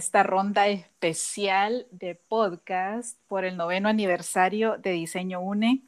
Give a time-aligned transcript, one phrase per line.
[0.00, 5.82] Esta ronda especial de podcast por el noveno aniversario de Diseño UNE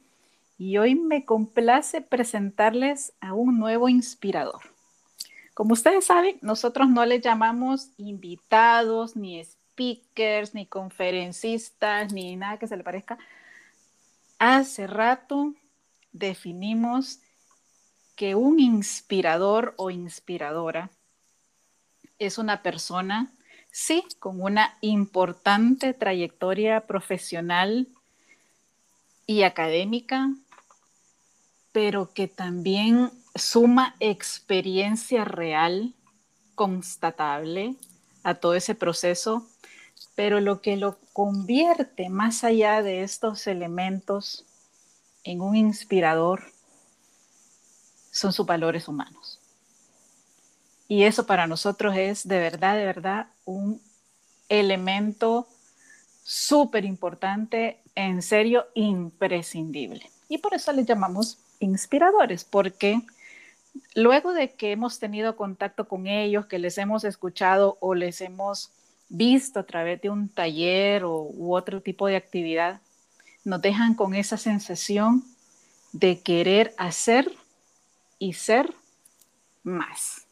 [0.59, 4.61] y hoy me complace presentarles a un nuevo inspirador.
[5.55, 12.67] Como ustedes saben, nosotros no le llamamos invitados, ni speakers, ni conferencistas, ni nada que
[12.67, 13.17] se le parezca.
[14.37, 15.55] Hace rato
[16.11, 17.19] definimos
[18.15, 20.91] que un inspirador o inspiradora
[22.19, 23.33] es una persona,
[23.73, 27.87] sí, con una importante trayectoria profesional
[29.25, 30.29] y académica,
[31.71, 35.95] pero que también suma experiencia real,
[36.53, 37.75] constatable
[38.21, 39.47] a todo ese proceso,
[40.13, 44.45] pero lo que lo convierte más allá de estos elementos
[45.23, 46.43] en un inspirador
[48.11, 49.22] son sus valores humanos.
[50.93, 53.81] Y eso para nosotros es de verdad, de verdad, un
[54.47, 55.47] elemento
[56.23, 60.07] súper importante, en serio, imprescindible.
[60.29, 63.01] Y por eso les llamamos inspiradores, porque
[63.95, 68.69] luego de que hemos tenido contacto con ellos, que les hemos escuchado o les hemos
[69.09, 72.81] visto a través de un taller o, u otro tipo de actividad,
[73.43, 75.23] nos dejan con esa sensación
[75.91, 77.35] de querer hacer
[78.19, 78.71] y ser
[79.63, 80.22] más.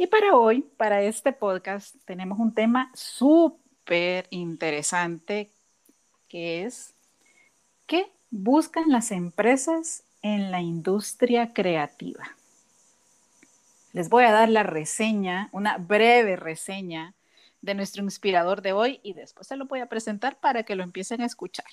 [0.00, 5.50] Y para hoy, para este podcast, tenemos un tema súper interesante
[6.26, 6.94] que es
[7.84, 12.34] ¿qué buscan las empresas en la industria creativa?
[13.92, 17.12] Les voy a dar la reseña, una breve reseña
[17.60, 20.82] de nuestro inspirador de hoy y después se lo voy a presentar para que lo
[20.82, 21.66] empiecen a escuchar.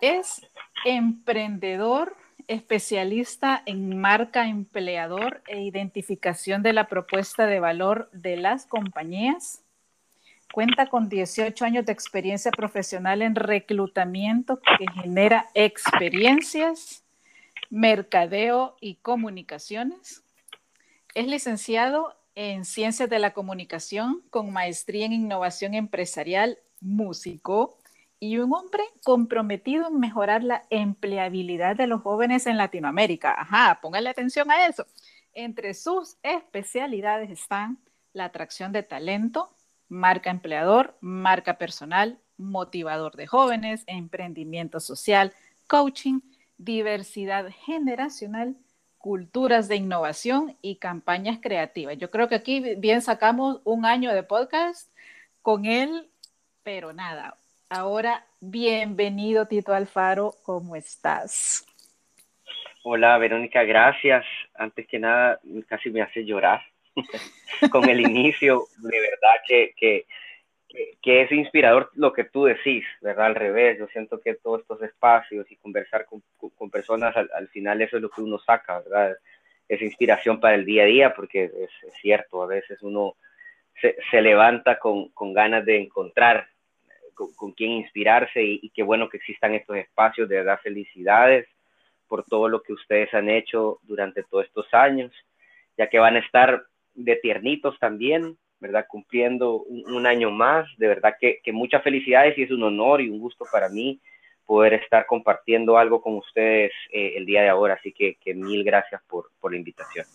[0.00, 0.40] Es
[0.84, 2.16] emprendedor
[2.48, 9.62] especialista en marca empleador e identificación de la propuesta de valor de las compañías.
[10.52, 17.04] Cuenta con 18 años de experiencia profesional en reclutamiento que genera experiencias,
[17.68, 20.22] mercadeo y comunicaciones.
[21.14, 27.78] Es licenciado en Ciencias de la Comunicación con maestría en Innovación Empresarial, músico,
[28.26, 33.32] y un hombre comprometido en mejorar la empleabilidad de los jóvenes en Latinoamérica.
[33.38, 34.84] Ajá, póngale atención a eso.
[35.32, 37.78] Entre sus especialidades están
[38.12, 39.54] la atracción de talento,
[39.88, 45.32] marca empleador, marca personal, motivador de jóvenes, emprendimiento social,
[45.68, 46.20] coaching,
[46.58, 48.56] diversidad generacional,
[48.98, 51.96] culturas de innovación y campañas creativas.
[51.96, 54.90] Yo creo que aquí bien sacamos un año de podcast
[55.42, 56.10] con él,
[56.64, 57.36] pero nada,
[57.68, 61.66] Ahora, bienvenido Tito Alfaro, ¿cómo estás?
[62.84, 64.24] Hola Verónica, gracias.
[64.54, 66.62] Antes que nada, casi me hace llorar
[67.72, 68.66] con el inicio.
[68.78, 70.06] De verdad que, que,
[71.02, 73.26] que, es inspirador lo que tú decís, ¿verdad?
[73.26, 76.22] Al revés, yo siento que todos estos espacios y conversar con,
[76.54, 79.16] con personas, al, final eso es lo que uno saca, ¿verdad?
[79.68, 83.16] Es inspiración para el día a día, porque es, cierto, a veces uno
[83.80, 86.46] se, se levanta con, con ganas de encontrar
[87.16, 91.48] con, quién inspirarse y, qué bueno que existan estos espacios, de verdad felicidades
[92.06, 95.12] por todo lo que ustedes han hecho durante todos estos años,
[95.76, 96.62] ya que van a estar
[96.94, 98.86] de tiernitos también, ¿verdad?
[98.88, 103.18] Cumpliendo un, año más, de verdad que, muchas felicidades y es un honor y un
[103.18, 104.00] gusto para mí
[104.44, 109.02] poder estar compartiendo algo con ustedes eh, el día de ahora, así que, mil gracias
[109.08, 110.06] por, por la invitación.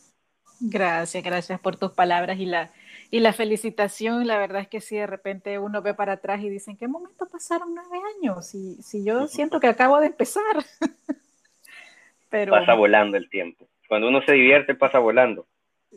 [0.62, 2.72] Gracias, gracias por tus palabras y la,
[3.10, 6.50] y la felicitación, la verdad es que si de repente uno ve para atrás y
[6.50, 8.54] dice, ¿en qué momento pasaron nueve años?
[8.54, 10.44] Y si yo siento que acabo de empezar.
[12.30, 13.68] Pero, pasa volando el tiempo.
[13.88, 15.48] Cuando uno se divierte, pasa volando.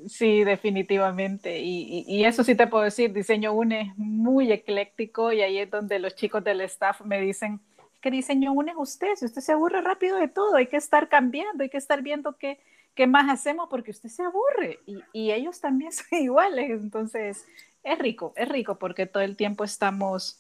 [0.09, 1.61] Sí, definitivamente.
[1.61, 5.71] Y, y, eso sí te puedo decir, Diseño UNE es muy ecléctico y ahí es
[5.71, 7.61] donde los chicos del staff me dicen,
[8.01, 9.15] ¿qué Diseño UNE es usted?
[9.15, 12.37] Si usted se aburre rápido de todo, hay que estar cambiando, hay que estar viendo
[12.37, 12.59] qué
[12.95, 13.69] ¿qué más hacemos?
[13.69, 14.81] Porque usted se aburre
[15.13, 16.71] y, ellos también son iguales.
[16.71, 17.47] Entonces,
[17.83, 20.39] es rico, es rico porque todo el tiempo estamos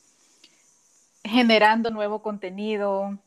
[1.22, 3.18] generando nuevo contenido,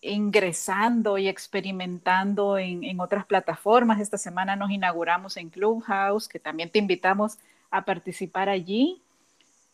[0.00, 4.00] ingresando y experimentando en, otras plataformas.
[4.00, 7.38] Esta semana nos inauguramos en Clubhouse, que también te invitamos
[7.70, 9.02] a participar allí.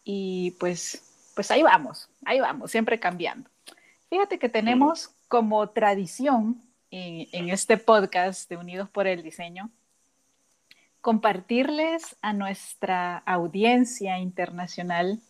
[0.04, 3.48] Y pues, pues ahí vamos, ahí vamos, siempre cambiando.
[4.10, 6.60] Fíjate que tenemos como tradición
[6.92, 9.70] en, este podcast de Unidos por el Diseño,
[11.00, 15.20] compartirles a nuestra audiencia internacional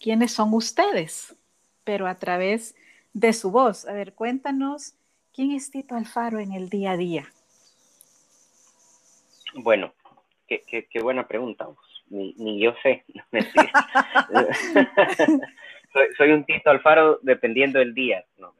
[0.00, 1.36] quiénes son ustedes,
[1.84, 2.74] pero a través
[3.12, 3.86] de su voz.
[3.86, 4.94] A ver, cuéntanos
[5.34, 7.28] quién es Tito Alfaro en el día a día.
[9.54, 9.92] Bueno,
[10.48, 11.68] qué, qué, buena pregunta.
[12.08, 13.04] Ni, ni yo sé.
[15.92, 18.24] soy, soy, un Tito Alfaro dependiendo del día.
[18.38, 18.54] No,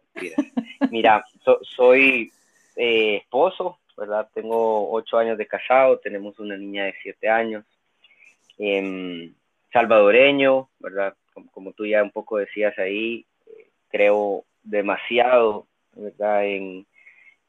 [0.91, 1.25] Mira,
[1.63, 2.33] soy
[2.77, 4.29] eh, esposo, ¿verdad?
[4.35, 7.65] Tengo ocho años de casado, tenemos una niña de siete años.
[8.59, 9.35] Em,
[9.73, 11.15] salvadoreño, ¿verdad?
[11.53, 16.47] Como, tú ya un poco decías ahí, eh, creo demasiado, ¿verdad?
[16.47, 16.87] En,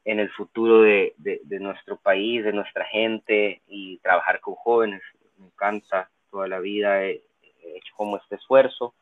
[0.04, 1.14] el futuro de,
[1.58, 5.02] nuestro país, de nuestra gente y trabajar con jóvenes.
[5.36, 7.22] Me encanta, toda la vida he,
[7.74, 8.94] hecho como este esfuerzo.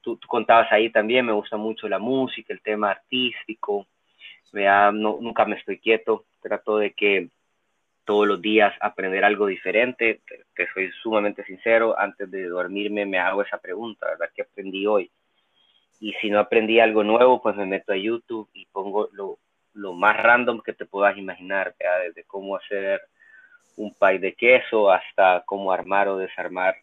[0.00, 3.86] Tú, contabas ahí también, me gusta mucho la música, el tema artístico.
[4.52, 7.28] Vea, no, nunca me estoy quieto, trato de que
[8.04, 10.22] todos los días aprender algo diferente.
[10.54, 14.30] Te, soy sumamente sincero, antes de dormirme me hago esa pregunta, ¿verdad?
[14.34, 15.10] ¿Qué aprendí hoy?
[16.00, 19.38] Y si no aprendí algo nuevo, pues me meto a YouTube y pongo lo,
[19.74, 21.74] lo más random que te puedas imaginar,
[22.06, 23.00] desde cómo hacer
[23.76, 26.76] un pay de queso hasta cómo armar o desarmar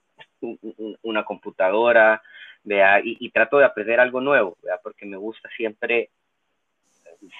[1.01, 2.21] una computadora,
[2.65, 2.99] ¿vea?
[3.03, 4.79] Y, trato de aprender algo nuevo, ¿vea?
[4.83, 6.09] porque me gusta siempre,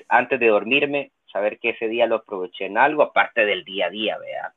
[0.08, 3.90] antes de dormirme, saber que ese día lo aproveché en algo, aparte del día a
[3.90, 4.54] día, ¿vea?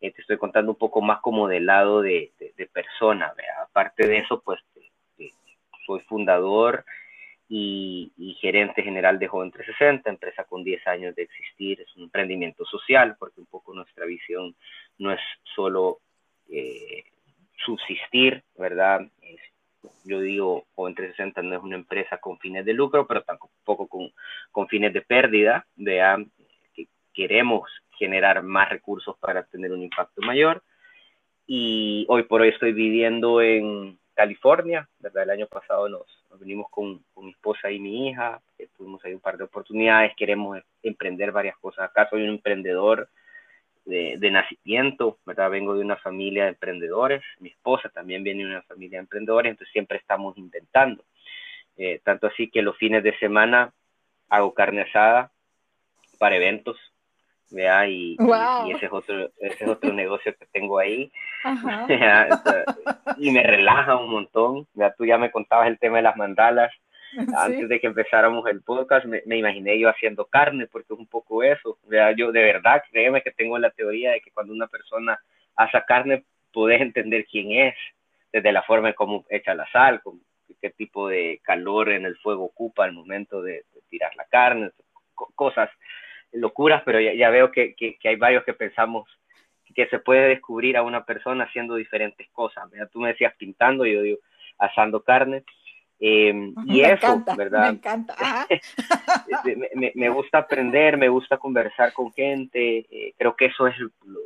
[0.00, 3.62] Eh, te estoy contando un poco más como del lado de, de, persona, ¿vea?
[3.62, 4.60] Aparte de eso, pues
[5.86, 6.84] soy fundador
[7.48, 12.64] y, gerente general de Joven 360, empresa con 10 años de existir, es un emprendimiento
[12.64, 14.54] social, porque un poco nuestra visión
[14.98, 15.20] no es
[15.54, 16.00] solo
[16.50, 17.04] eh,
[17.64, 19.06] subsistir, ¿verdad?
[20.04, 24.10] Yo digo, Joven 360 no es una empresa con fines de lucro, pero tampoco con,
[24.50, 26.30] con fines de pérdida, vean
[26.74, 30.62] que queremos generar más recursos para tener un impacto mayor.
[31.46, 35.24] Y hoy por hoy estoy viviendo en California, ¿verdad?
[35.24, 36.06] El año pasado nos,
[36.38, 38.40] venimos con, con, mi esposa y mi hija,
[38.76, 41.90] tuvimos ahí un par de oportunidades, queremos emprender varias cosas.
[41.90, 43.08] Acá soy un emprendedor
[43.84, 45.50] de, de, nacimiento, ¿verdad?
[45.50, 49.50] Vengo de una familia de emprendedores, mi esposa también viene de una familia de emprendedores,
[49.50, 51.04] entonces siempre estamos intentando.
[51.76, 53.72] Eh, tanto así que los fines de semana
[54.28, 55.32] hago carne asada
[56.18, 56.76] para eventos,
[57.50, 57.86] ¿vea?
[57.88, 61.10] Y, y, ese, es otro, ese es otro negocio que tengo ahí.
[63.18, 64.66] y me relaja un montón.
[64.74, 64.94] ¿vea?
[64.94, 66.72] Tú ya me contabas el tema de las mandalas.
[67.36, 71.42] Antes de que empezáramos el podcast, me, imaginé yo haciendo carne, porque es un poco
[71.42, 71.78] eso.
[71.84, 72.12] ¿vea?
[72.12, 75.18] Yo de verdad, créeme que tengo la teoría de que cuando una persona
[75.56, 77.74] hace carne, puedes entender quién es,
[78.32, 80.20] desde la forma en cómo echa la sal, con
[80.60, 84.70] qué tipo de calor en el fuego ocupa al momento de, de tirar la carne,
[85.14, 85.70] cosas
[86.34, 89.08] locuras, pero ya, veo que, que, hay varios que pensamos
[89.74, 92.64] que se puede descubrir a una persona haciendo diferentes cosas.
[92.92, 94.18] Tú me decías pintando, yo digo
[94.58, 95.42] asando carne.
[96.06, 97.62] Em, y eso, ¿verdad?
[97.62, 98.14] Me encanta.
[99.94, 102.84] me, gusta aprender, me gusta conversar con gente.
[102.90, 103.74] Eh, creo que eso es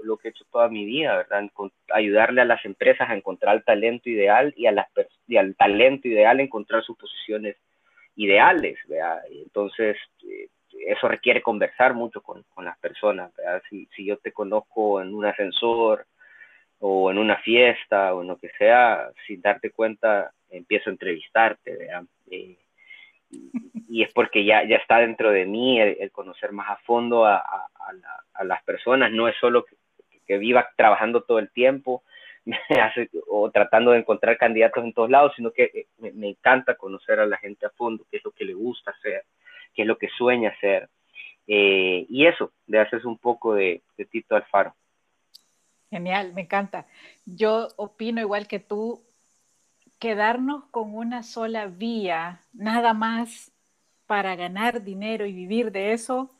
[0.02, 1.48] lo, que he hecho toda mi vida, ¿verdad?
[1.94, 4.88] ayudarle a las empresas a encontrar el talento ideal y, a las,
[5.28, 7.54] y al talento ideal encontrar sus posiciones
[8.16, 9.22] ideales, ¿verdad?
[9.30, 9.96] Entonces,
[10.28, 10.48] eh,
[10.84, 13.30] eso requiere conversar mucho con, con las personas.
[13.70, 16.06] Si, si, yo te conozco en un ascensor
[16.80, 21.88] o en una fiesta o en lo que sea, sin darte cuenta, empiezo a entrevistarte.
[22.30, 22.56] Eh,
[23.30, 27.38] y, es porque ya, ya está dentro de mí el, conocer más a fondo a,
[27.38, 29.12] a, las personas.
[29.12, 29.76] No es solo que,
[30.26, 32.02] que, viva trabajando todo el tiempo
[33.28, 37.26] o tratando de encontrar candidatos en todos lados, sino que eh, me, encanta conocer a
[37.26, 39.24] la gente a fondo, qué es lo que le gusta hacer
[39.78, 40.88] qué es lo que sueña hacer.
[41.46, 44.74] Eh, y eso, de hacerse un poco de, Tito Alfaro.
[45.88, 46.86] Genial, me encanta.
[47.24, 49.04] Yo opino igual que tú,
[49.98, 53.50] quedarnos con una sola vía, nada más
[54.06, 56.30] para ganar dinero y vivir de eso,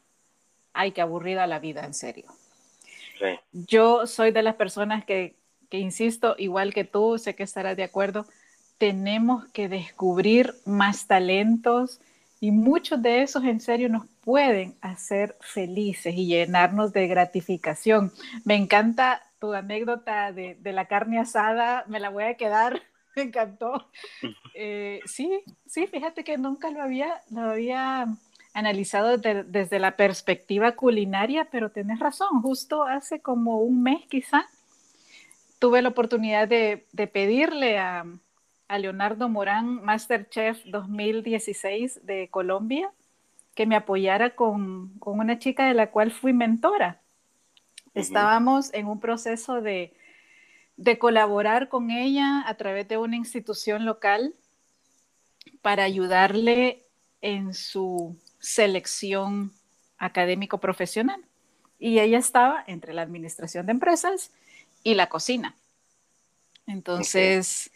[0.73, 2.27] hay que aburrir a la vida, en serio.
[3.53, 5.37] Yo soy de las personas que,
[5.69, 8.27] que, insisto, igual que tú, sé que estarás de acuerdo,
[8.79, 12.01] tenemos que descubrir más talentos,
[12.41, 18.13] y muchos de esos en serio nos pueden hacer felices y llenarnos de gratificación.
[18.45, 22.83] Me encanta tu anécdota de, la carne asada, me la voy a quedar,
[23.19, 23.89] me encantó.
[24.55, 28.09] Eh, sí, sí, fíjate que nunca lo había, lo había
[28.55, 34.47] analizado desde la perspectiva culinaria, pero tienes razón, justo hace como un mes quizá
[35.61, 38.05] tuve la oportunidad de pedirle a,
[38.69, 42.93] a Leonardo Morán, Masterchef 2016 de Colombia,
[43.55, 47.01] que me apoyara con, una chica de la cual fui mentora.
[47.95, 49.93] Estábamos en un proceso de,
[50.79, 54.35] de colaborar con ella a través de una institución local
[55.61, 56.87] para ayudarle
[57.21, 59.53] en su selección
[59.99, 61.21] académico profesional.
[61.81, 64.33] Y ella estaba entre la administración de empresas
[64.85, 65.57] y la cocina.
[66.67, 67.73] Entonces,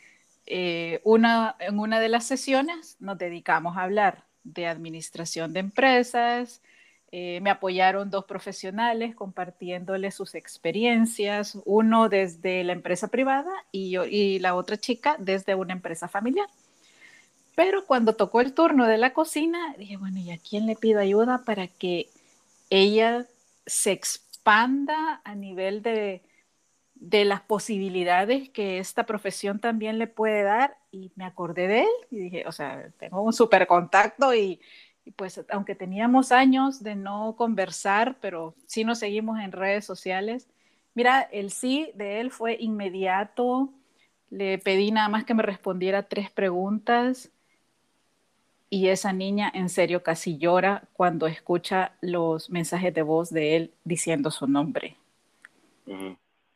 [0.47, 6.62] eh, una, en una de las sesiones nos dedicamos a hablar de administración de empresas.
[7.14, 14.38] Eh, me apoyaron dos profesionales compartiéndoles sus experiencias, uno desde la empresa privada y, y
[14.38, 16.49] la otra chica desde una empresa familiar.
[17.54, 21.00] Pero cuando tocó el turno de la cocina, dije, bueno, ¿y a quién le pido
[21.00, 22.09] ayuda para que
[22.71, 23.26] ella
[23.66, 26.23] se expanda a nivel de,
[26.95, 30.78] de las posibilidades que esta profesión también le puede dar?
[30.90, 34.59] Y me acordé de él y dije, o sea, tengo un súper contacto y,
[35.04, 40.49] y pues aunque teníamos años de no conversar, pero sí nos seguimos en redes sociales.
[40.94, 43.71] Mira, el sí de él fue inmediato.
[44.30, 47.30] Le pedí nada más que me respondiera tres preguntas
[48.73, 53.75] y esa niña en serio casi llora cuando escucha los mensajes de voz de él
[53.85, 54.97] diciendo su nombre.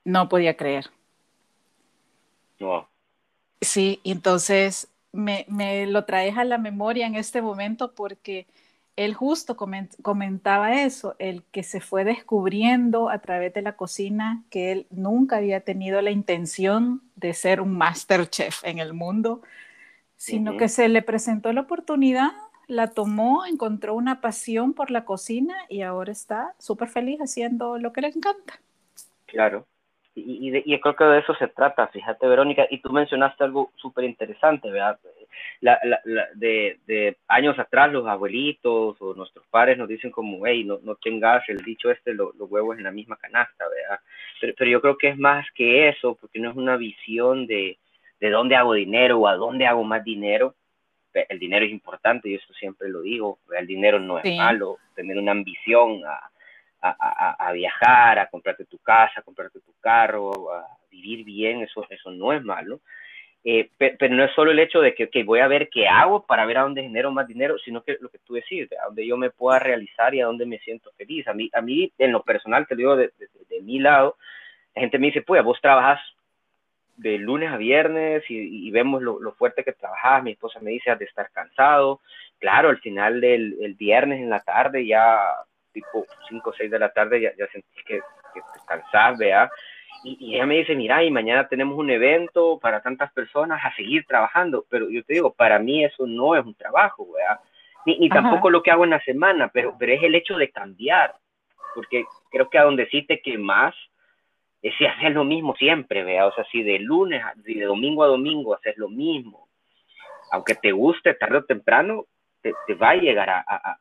[0.02, 0.86] No podía creer.
[3.60, 8.46] Sí, entonces me, me, lo traes a la memoria en este momento porque
[8.96, 14.73] él justo comentaba eso, el que se fue descubriendo a través de la cocina que
[14.73, 19.42] él nunca había tenido la intención de ser un master chef en el mundo,
[20.16, 22.30] sino que se le presentó la oportunidad,
[22.68, 27.92] la tomó, encontró una pasión por la cocina y ahora está súper feliz haciendo lo
[27.92, 28.61] que le encanta.
[29.26, 29.66] Claro,
[30.18, 34.04] y, y, creo que de eso se trata, fíjate Verónica, y tú mencionaste algo súper
[34.04, 34.99] interesante, ¿verdad?
[35.61, 36.00] La, la,
[36.35, 40.94] de, de, años atrás los abuelitos o nuestros padres nos dicen como, hey, no, no
[40.94, 44.00] tengas el dicho este, los huevos en la misma canasta, ¿verdad?
[44.40, 47.76] Pero, pero yo creo que es más que eso, porque no es una visión de,
[48.18, 50.54] de dónde hago dinero o a dónde hago más dinero.
[51.12, 55.18] El dinero es importante, yo esto siempre lo digo, el dinero no es malo, tener
[55.18, 56.30] una ambición a,
[56.90, 62.11] a, viajar, a comprarte tu casa, a comprarte tu carro, a vivir bien, eso, eso
[62.11, 62.81] no es malo.
[63.49, 66.45] Eh, pero, no es solo el hecho de que voy a ver qué hago para
[66.47, 69.16] ver a dónde genero más dinero, sino que lo que tú decís, a dónde yo
[69.16, 71.28] me pueda realizar y a dónde me siento feliz.
[71.28, 73.12] A mí, a mí en lo personal, te digo de,
[73.49, 74.16] de, mi lado,
[74.75, 76.00] la gente me dice, pues vos trabajas
[76.97, 80.25] de lunes a viernes y, vemos lo, fuerte que trabajas.
[80.25, 82.00] Mi esposa me dice, has de estar cansado.
[82.40, 85.21] Claro, al final del el viernes en la tarde, ya
[85.76, 88.00] tipo 5 o 6 de la tarde, ya, ya sentí que,
[88.33, 89.50] que te cansás, vea.
[90.04, 93.75] Y, y, ella me dice, mira, y mañana tenemos un evento para tantas personas a
[93.76, 94.64] seguir trabajando.
[94.71, 97.40] Pero yo te digo, para mí eso no es un trabajo, vea.
[97.85, 100.50] Ni, ni tampoco lo que hago en la semana, pero, pero es el hecho de
[100.50, 101.14] cambiar.
[101.75, 103.75] Porque creo que a donde sí te quemas,
[104.62, 108.02] es si haces lo mismo siempre, vea, o sea, si de lunes, si de domingo
[108.02, 109.49] a domingo haces lo mismo,
[110.33, 112.06] aunque te guste tarde o temprano,
[112.40, 113.76] te, va a llegar a, a,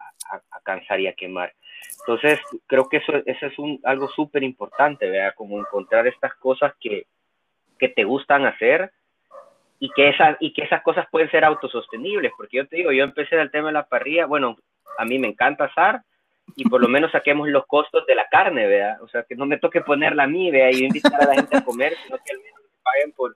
[0.52, 1.54] a, cansar y a quemar.
[2.00, 6.74] Entonces, creo que eso, eso es un, algo súper importante, vea, como encontrar estas cosas
[6.80, 7.08] que,
[7.80, 8.92] que te gustan hacer
[9.80, 13.04] y que, esas, y que esas cosas pueden ser autosostenibles, porque yo te digo, yo
[13.04, 14.58] empecé del tema de la parrilla, bueno,
[14.98, 16.02] a mí me encanta asar,
[16.56, 18.98] y por lo menos saquemos los costos de la carne, ¿vea?
[19.02, 20.72] O sea, que no me toque ponerla a mí, ¿vea?
[20.72, 23.36] Y invitar a la gente a comer, sino que al menos me paguen por,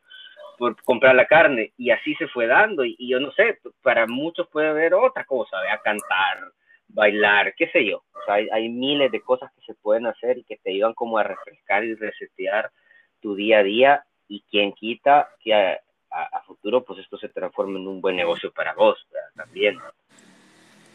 [0.58, 1.74] por comprar la carne.
[1.77, 2.86] Y así se fue dando.
[2.86, 5.79] Y, yo no sé, para muchos puede haber otra cosa, ¿vea?
[5.79, 6.51] Cantar,
[6.89, 7.98] bailar, qué sé yo.
[7.98, 10.93] O sea, hay, hay, miles de cosas que se pueden hacer y que te ayudan
[10.93, 12.72] como a refrescar y resetear
[13.22, 14.05] tu día a día.
[14.27, 15.79] Y quien quita que a,
[16.12, 19.29] a, futuro, pues esto se transforme en un buen negocio para vos, ¿verdad?
[19.36, 19.77] También.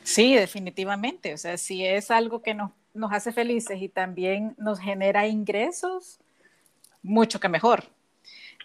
[0.03, 1.33] Sí, definitivamente.
[1.33, 6.21] O sea, si es algo que nos, nos hace felices y también nos genera ingresos,
[7.03, 7.85] mucho que mejor.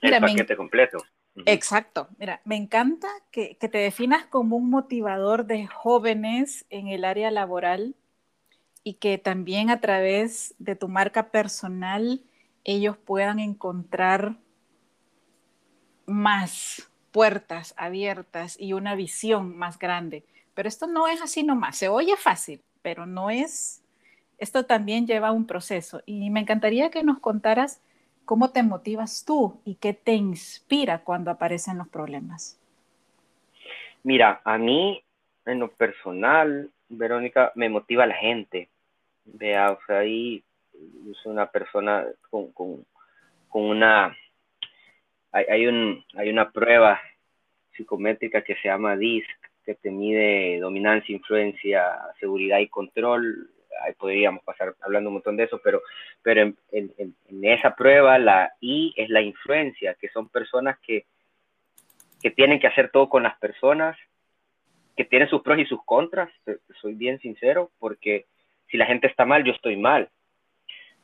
[0.02, 1.00] El paquete completo.
[1.46, 2.08] Exacto.
[2.18, 7.32] Mira, me encanta que, que, te definas como un motivador de jóvenes en el área
[7.32, 7.96] laboral
[8.84, 12.22] y que también a través de tu marca personal
[12.64, 14.38] ellos puedan encontrar
[16.06, 20.26] más puertas abiertas y una visión más grande.
[20.54, 23.82] Pero esto no es así nomás, se oye fácil, pero no es,
[24.38, 26.02] esto también lleva un proceso.
[26.06, 27.82] Y me encantaría que nos contaras
[28.30, 32.62] cómo te motivas tú y qué te inspira cuando aparecen los problemas.
[34.04, 35.04] Mira, a mí,
[35.48, 38.70] en lo personal, Verónica, me motiva la gente.
[39.26, 40.44] Vea, o sea, ahí
[41.24, 42.86] soy una persona con, con,
[43.48, 44.16] con una,
[45.32, 47.02] hay, hay, hay una prueba
[47.76, 49.28] psicométrica que se llama DISC,
[49.66, 53.50] que te mide dominancia, influencia, seguridad y control.
[53.82, 55.82] Ahí podríamos pasar hablando un montón de eso, pero,
[56.22, 61.06] pero en, en, en esa prueba la I es la influencia, que son personas que,
[62.22, 63.98] que tienen que hacer todo con las personas,
[64.96, 66.30] que tienen sus pros y sus contras,
[66.82, 68.26] soy bien sincero, porque
[68.70, 70.10] si la gente está mal, yo estoy mal.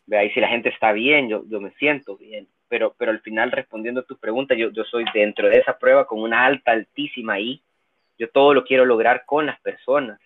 [0.07, 2.47] Y si la gente está bien, yo, yo me siento bien.
[2.67, 6.05] pero, pero al final respondiendo a tu pregunta, yo, yo soy dentro de esa prueba
[6.05, 7.61] con una alta, altísima I.
[8.17, 10.19] Yo todo lo quiero lograr con las personas,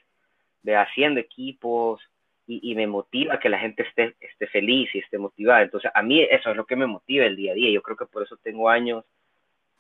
[0.64, 2.02] de haciendo equipos,
[2.52, 5.62] y, me motiva que la gente esté, esté feliz y esté motivada.
[5.62, 7.70] Entonces, a mí eso es lo que me motiva el día a día.
[7.72, 9.06] Yo creo que por eso tengo años,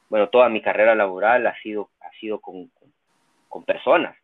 [0.07, 2.69] bueno, toda mi carrera laboral ha sido, ha sido con,
[3.47, 4.15] con, personas,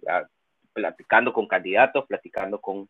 [0.74, 2.88] platicando con candidatos, platicando con,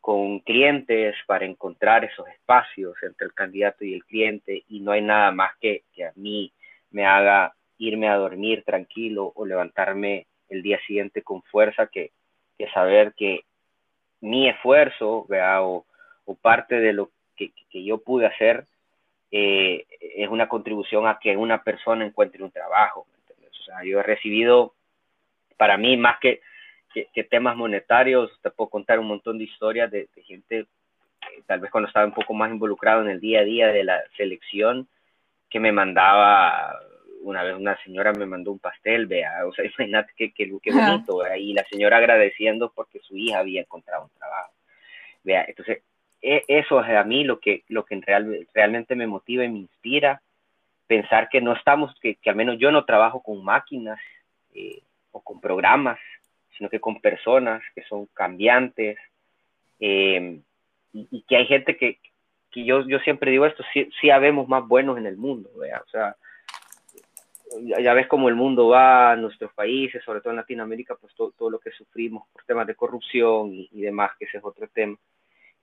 [0.00, 5.02] con clientes para encontrar esos espacios entre el candidato y el cliente y no hay
[5.02, 6.52] nada más que, que a mí
[6.92, 12.12] me haga irme a dormir tranquilo o levantarme el día siguiente con fuerza que,
[12.56, 13.45] que saber que
[14.26, 18.66] mi esfuerzo O, parte de lo que, yo pude hacer
[19.30, 23.06] eh, es una contribución a que una persona encuentre un trabajo.
[23.30, 24.74] O sea, yo he recibido,
[25.56, 26.40] para mí, más que,
[27.30, 30.66] temas monetarios, te puedo contar un montón de historias de, gente,
[31.46, 34.02] tal vez cuando estaba un poco más involucrado en el día a día de la
[34.16, 34.88] selección,
[35.50, 36.80] que me mandaba
[37.26, 41.22] una vez una señora me mandó un pastel, vea, o sea, imagínate qué, qué, bonito,
[41.36, 44.52] y la señora agradeciendo porque su hija había encontrado un trabajo,
[45.24, 45.82] vea, entonces,
[46.22, 49.58] e, eso es a mí lo que, lo que real, realmente me motiva y me
[49.58, 50.22] inspira,
[50.86, 53.98] pensar que no estamos, que, que al menos yo no trabajo con máquinas
[54.54, 55.98] eh, o con programas,
[56.56, 58.98] sino que con personas que son cambiantes,
[59.80, 60.40] eh,
[60.92, 61.98] y, que hay gente que,
[62.50, 65.82] que yo, yo siempre digo esto, sí, sí habemos más buenos en el mundo, vea,
[65.84, 66.16] o sea,
[67.78, 71.58] ya ves cómo el mundo va, nuestros países, sobre todo en Latinoamérica, pues todo, lo
[71.58, 74.96] que sufrimos por temas de corrupción y, demás, que ese es otro tema.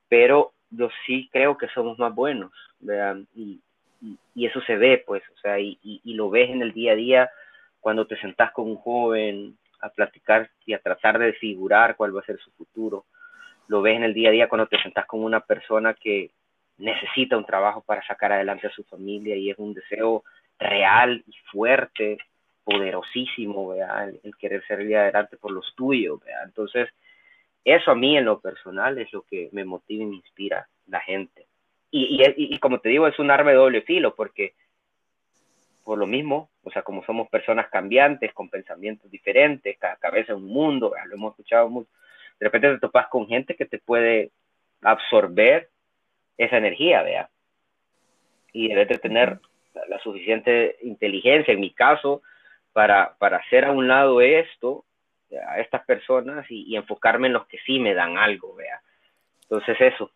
[0.07, 3.59] Pero yo sí creo que somos más buenos, vean, y,
[4.33, 6.95] y, eso se ve, pues, o sea, y, y, lo ves en el día a
[6.95, 7.31] día
[7.79, 12.21] cuando te sentás con un joven a platicar y a tratar de figurar cuál va
[12.21, 13.05] a ser su futuro.
[13.67, 16.31] Lo ves en el día a día cuando te sentás con una persona que
[16.77, 20.23] necesita un trabajo para sacar adelante a su familia y es un deseo
[20.59, 22.17] real y fuerte,
[22.63, 26.89] poderosísimo, El, querer salir adelante por los tuyos, Entonces,
[27.65, 30.99] eso a mí en lo personal es lo que me motiva y me inspira la
[30.99, 31.47] gente.
[31.91, 34.53] Y, y, como te digo, es un arma de doble filo, porque
[35.83, 40.37] por lo mismo, o sea, como somos personas cambiantes, con pensamientos diferentes, cada cabeza es
[40.37, 41.89] un mundo, lo hemos escuchado mucho,
[42.39, 44.31] de repente te topas con gente que te puede
[44.81, 45.69] absorber
[46.37, 47.29] esa energía, vea.
[48.51, 49.39] Y debes de tener
[49.87, 52.21] la, suficiente inteligencia, en mi caso,
[52.71, 54.85] para, para hacer a un lado esto,
[55.47, 58.81] a estas personas y, enfocarme en los que sí me dan algo, vea.
[59.43, 60.11] Entonces eso.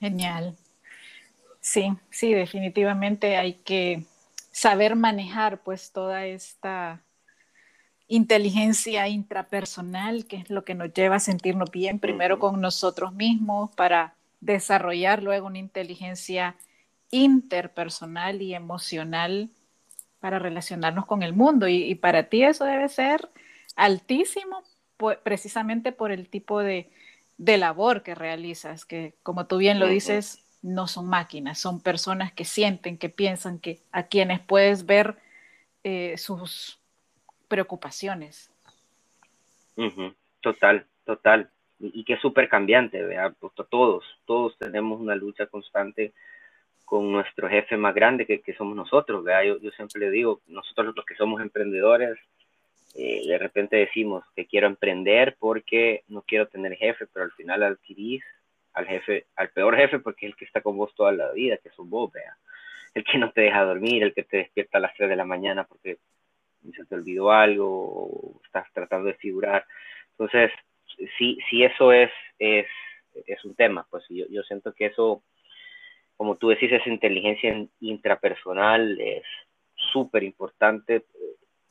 [0.00, 0.56] Genial.
[1.60, 4.04] Sí, sí, definitivamente hay que
[4.50, 7.00] saber manejar pues toda esta
[8.08, 13.70] inteligencia intrapersonal, que es lo que nos lleva a sentirnos bien primero con nosotros mismos
[13.76, 16.56] para desarrollar luego una inteligencia
[17.12, 19.50] interpersonal y emocional
[20.18, 21.68] para relacionarnos con el mundo.
[21.68, 23.28] Y, para ti eso debe ser
[23.76, 24.64] altísimo
[25.22, 26.90] precisamente por el tipo de,
[27.38, 32.44] labor que realizas, que como tú bien lo dices, no son máquinas, son personas que
[32.44, 35.16] sienten, que piensan, que a quienes puedes ver
[35.82, 36.78] eh, sus
[37.48, 38.50] preocupaciones.
[40.40, 41.50] Total, total.
[41.80, 43.34] Y, que es súper cambiante, ¿verdad?
[43.40, 46.12] Pues, todos, todos tenemos una lucha constante
[46.92, 49.44] con nuestro jefe más grande que, que somos nosotros, ¿verdad?
[49.44, 52.18] Yo, yo, siempre digo, nosotros los que somos emprendedores,
[52.94, 57.62] eh, de repente decimos que quiero emprender porque no quiero tener jefe, pero al final
[57.62, 58.22] adquirís
[58.74, 61.56] al jefe, al peor jefe porque es el que está con vos toda la vida,
[61.56, 62.34] que son vos, ¿verdad?
[62.92, 65.24] El que no te deja dormir, el que te despierta a las 3 de la
[65.24, 65.96] mañana porque
[66.76, 69.64] se te olvidó algo o estás tratando de figurar.
[70.10, 70.52] Entonces,
[71.16, 72.66] si, si eso es, es,
[73.26, 75.22] es un tema, pues yo, yo siento que eso
[76.16, 79.24] como tú decís, esa inteligencia intrapersonal es
[79.92, 80.96] súper importante.
[80.96, 81.02] Eh,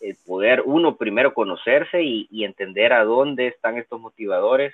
[0.01, 4.73] el poder, uno, primero conocerse y, entender a dónde están estos motivadores.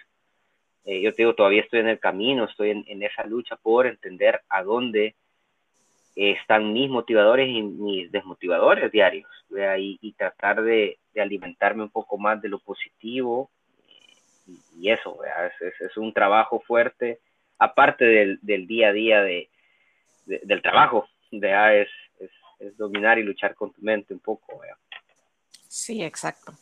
[0.86, 4.42] Eh, yo te digo, todavía estoy en el camino, estoy en, esa lucha por entender
[4.50, 5.16] a dónde
[6.16, 9.30] están mis motivadores y mis desmotivadores diarios,
[9.78, 13.52] y, y, tratar de, alimentarme un poco más de lo positivo
[14.78, 15.20] y, eso,
[15.60, 17.20] es, es, un trabajo fuerte,
[17.60, 19.50] aparte del, del día a día de,
[20.28, 21.90] del trabajo, de es,
[22.60, 24.62] es, dominar y luchar con tu mente un poco.
[25.68, 26.54] Sí, exacto.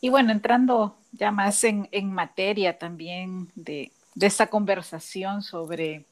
[0.00, 6.04] Y bueno, entrando ya más en, materia también de, de esta conversación sobre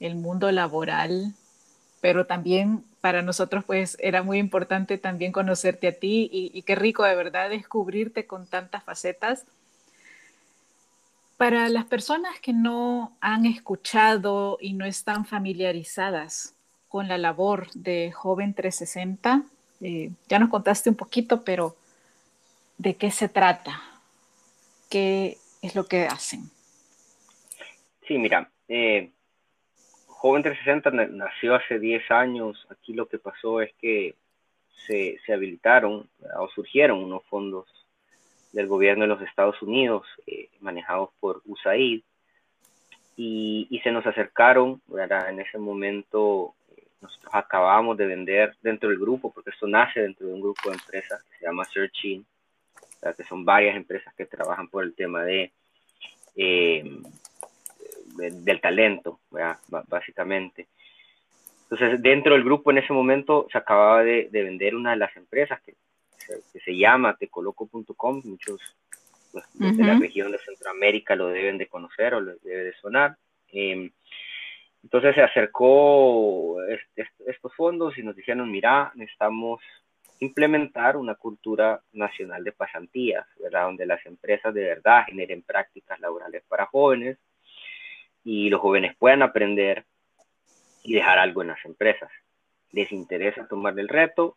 [0.00, 1.34] el mundo laboral,
[2.00, 6.74] pero también para nosotros pues era muy importante también conocerte a ti y, y, qué
[6.74, 9.46] rico de verdad descubrirte con tantas facetas
[11.42, 18.12] Para las personas que no han escuchado y no están familiarizadas con la labor de
[18.12, 19.42] Joven 360,
[19.80, 21.74] eh, ya nos contaste un poquito, pero
[22.78, 23.82] ¿de qué se trata?
[24.88, 26.42] ¿Qué es lo que hacen?
[28.06, 29.10] Sí, mira, eh,
[30.06, 32.68] Joven 360 nació hace 10 años.
[32.70, 34.14] Aquí lo que pasó es que
[34.86, 37.66] se, habilitaron o surgieron unos fondos
[38.52, 42.02] del gobierno de los Estados Unidos eh, manejados por USAID
[43.16, 44.80] y, se nos acercaron,
[45.28, 50.26] en ese momento eh, nosotros acabamos de vender dentro del grupo, porque esto nace dentro
[50.26, 52.24] de un grupo de empresas que se llama Searching,
[53.16, 55.50] que son varias empresas que trabajan por el tema de
[56.36, 56.98] eh,
[58.16, 59.20] del talento,
[59.88, 60.66] básicamente.
[61.62, 65.60] Entonces, dentro del grupo en ese momento se acababa de, vender una de las empresas
[65.62, 65.74] que,
[66.64, 68.60] se llama tecoloco.com, muchos
[69.32, 73.16] pues, de la región de Centroamérica lo deben de conocer o les debe de sonar.
[73.48, 73.90] Em,
[74.82, 76.56] entonces se acercó
[77.26, 79.62] estos fondos y nos dijeron, mira, necesitamos
[80.18, 83.64] implementar una cultura nacional de pasantías, ¿verdad?
[83.64, 87.18] Donde las empresas de verdad generen prácticas laborales para jóvenes,
[88.24, 89.84] y los jóvenes puedan aprender
[90.82, 92.10] y dejar algo en las empresas.
[92.70, 94.36] Les interesa tomar el reto,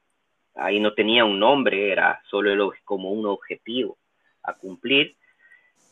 [0.55, 3.97] ahí no tenía un nombre, era solo como un objetivo
[4.43, 5.15] a cumplir.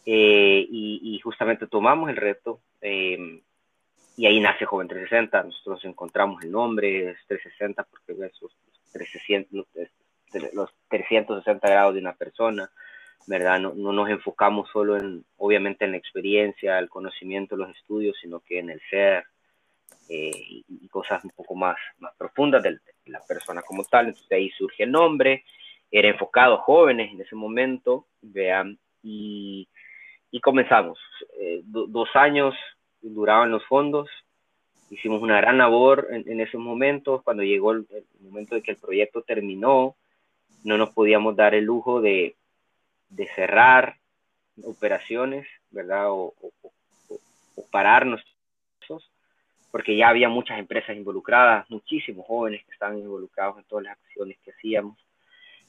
[0.05, 3.41] Eh, y, justamente tomamos el reto eh,
[4.17, 5.43] y ahí nace Joven 360.
[5.43, 8.55] Nosotros encontramos el nombre, es 360 porque esos
[8.91, 9.49] 360,
[10.53, 12.69] los 360 grados de una persona.
[13.25, 13.59] ¿verdad?
[13.59, 18.41] No, no, nos enfocamos solo en, obviamente, en la experiencia, el conocimiento, los estudios, sino
[18.41, 19.23] que en el ser
[20.09, 20.31] eh,
[20.67, 24.07] y, cosas un poco más, más profundas de, la persona como tal.
[24.07, 25.43] Entonces ahí surge el nombre,
[25.91, 29.67] era enfocado jóvenes en ese momento, vean, y,
[30.31, 30.99] y comenzamos.
[31.39, 32.55] Eh, dos años
[33.01, 34.09] duraban los fondos,
[34.89, 37.85] hicimos una gran labor en, en esos momentos, cuando llegó el
[38.21, 39.95] momento de que el proyecto terminó,
[40.63, 42.35] no nos podíamos dar el lujo de
[43.15, 43.97] de cerrar
[44.63, 46.11] operaciones, ¿verdad?
[46.11, 47.65] O, o,
[49.73, 54.37] porque ya había muchas empresas involucradas, muchísimos jóvenes que estaban involucrados en todas las acciones
[54.45, 54.99] que hacíamos,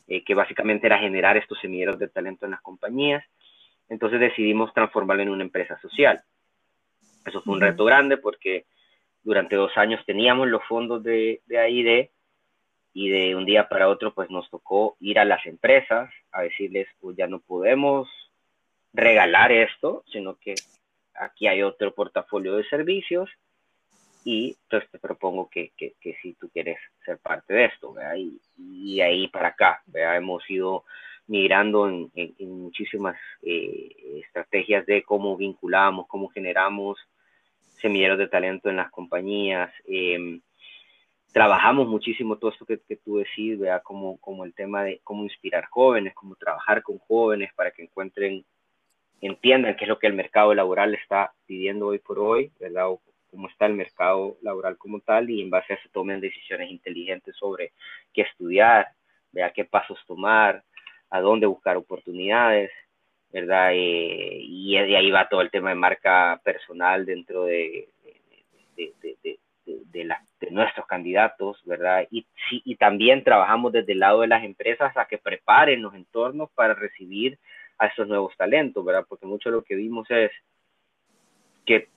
[0.06, 3.24] eh, que básicamente era generar estos semilleros de talento en las compañías.
[3.88, 6.22] Entonces decidimos transformarlo en una empresa social.
[7.24, 8.66] Eso fue un reto grande porque
[9.22, 12.10] durante dos años teníamos los fondos de, de AID
[12.92, 16.88] y de un día para otro pues nos tocó ir a las empresas a decirles
[17.00, 18.06] pues ya no podemos
[18.92, 20.56] regalar esto, sino que
[21.14, 23.30] aquí hay otro portafolio de servicios
[24.24, 28.16] y entonces te propongo que, que, que si tú quieres ser parte de esto, ¿verdad?
[28.16, 30.16] Y, y ahí para acá, ¿verdad?
[30.16, 30.84] hemos ido
[31.26, 36.98] migrando en, en, muchísimas eh, estrategias de cómo vinculamos, cómo generamos
[37.80, 40.40] semilleros de talento en las compañías, eh,
[41.32, 45.24] trabajamos muchísimo todo esto que, que tú decís, vea como, como el tema de cómo
[45.24, 48.44] inspirar jóvenes, cómo trabajar con jóvenes para que encuentren,
[49.20, 52.88] entiendan qué es lo que el mercado laboral está pidiendo hoy por hoy, ¿verdad?
[53.34, 57.34] Cómo está el mercado laboral como tal y en base a eso tomen decisiones inteligentes
[57.36, 57.72] sobre
[58.12, 58.86] qué estudiar,
[59.32, 60.62] vea qué pasos tomar,
[61.10, 62.70] a dónde buscar oportunidades,
[63.32, 63.72] ¿verdad?
[63.72, 67.88] Eh, y de ahí va todo el tema de marca personal dentro de,
[68.76, 72.06] de, de, de, nuestros candidatos, ¿verdad?
[72.12, 75.94] Y, sí, y también trabajamos desde el lado de las empresas a que preparen los
[75.94, 77.36] entornos para recibir
[77.78, 79.04] a estos nuevos talentos, ¿verdad?
[79.08, 80.30] Porque mucho de lo que vimos es
[81.66, 81.88] que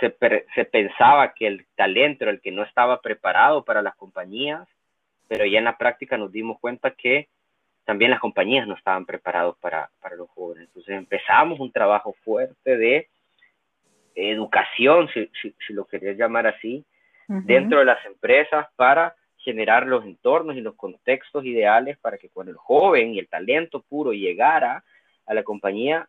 [0.00, 0.16] se,
[0.54, 4.66] se pensaba que el talento era el que no estaba preparado para las compañías,
[5.28, 7.28] pero ya en la práctica nos dimos cuenta que
[7.84, 10.68] también las compañías no estaban preparados para, para los jóvenes.
[10.68, 13.08] Entonces empezamos un trabajo fuerte de
[14.14, 16.84] educación, si, si, si lo querías llamar así,
[17.28, 22.52] dentro de las empresas para generar los entornos y los contextos ideales para que cuando
[22.52, 24.82] el joven y el talento puro llegara
[25.26, 26.08] a la compañía,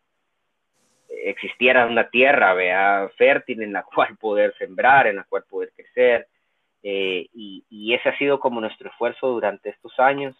[1.25, 3.10] existiera una tierra ¿vea?
[3.17, 6.27] fértil en la cual poder sembrar, en la cual poder crecer.
[6.82, 10.34] Eh, y, y, ese ha sido como nuestro esfuerzo durante estos años,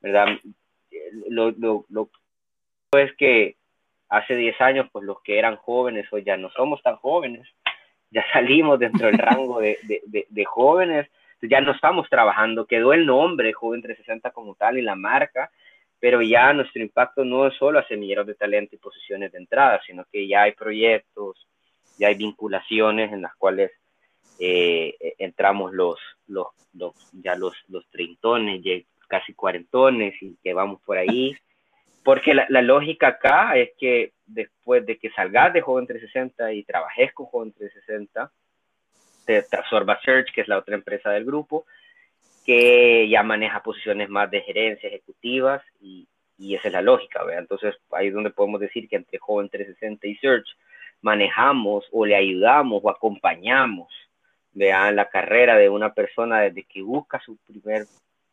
[0.00, 0.26] ¿verdad?
[1.28, 2.10] Lo, lo, lo
[2.98, 3.54] es que
[4.08, 7.48] hace 10 años, pues los que eran jóvenes hoy ya no somos tan jóvenes,
[8.10, 11.08] ya salimos dentro del rango de, de, de, jóvenes,
[11.42, 15.50] ya no estamos trabajando, quedó el nombre Joven 360 como tal y la marca,
[16.00, 19.80] pero ya nuestro impacto no es solo a semilleros de talento y posiciones de entrada,
[19.86, 21.46] sino que ya hay proyectos,
[21.98, 23.70] ya hay vinculaciones en las cuales
[24.38, 28.72] eh, entramos los, los, los, ya los, los treintones, ya
[29.08, 31.36] casi cuarentones y que vamos por ahí,
[32.02, 36.62] porque la, la lógica acá es que después de que salgas de Joven 360 y
[36.64, 38.32] trabajes con Joven 360,
[39.26, 41.66] te, te absorba Search, que es la otra empresa del grupo,
[42.44, 46.08] que ya maneja posiciones más de gerencia ejecutivas y,
[46.40, 47.42] y esa es la lógica, ¿verdad?
[47.42, 50.56] Entonces ahí es donde podemos decir que entre Joven 360 y Search
[51.02, 53.92] manejamos o le ayudamos o acompañamos,
[54.52, 57.84] vean la carrera de una persona desde que busca su primer,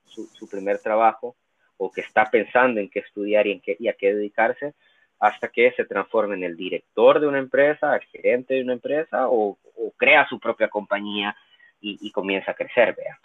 [0.05, 1.35] su, primer trabajo
[1.77, 4.73] o que está pensando en qué estudiar y, en qué, y a qué dedicarse,
[5.19, 9.27] hasta que se transforme en el director de una empresa, el gerente de una empresa
[9.29, 9.57] o,
[9.95, 11.35] crea su propia compañía
[11.81, 13.19] y, y comienza a crecer, vea.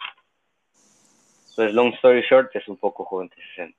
[1.53, 3.77] Entonces, long story short, es un poco joven 360.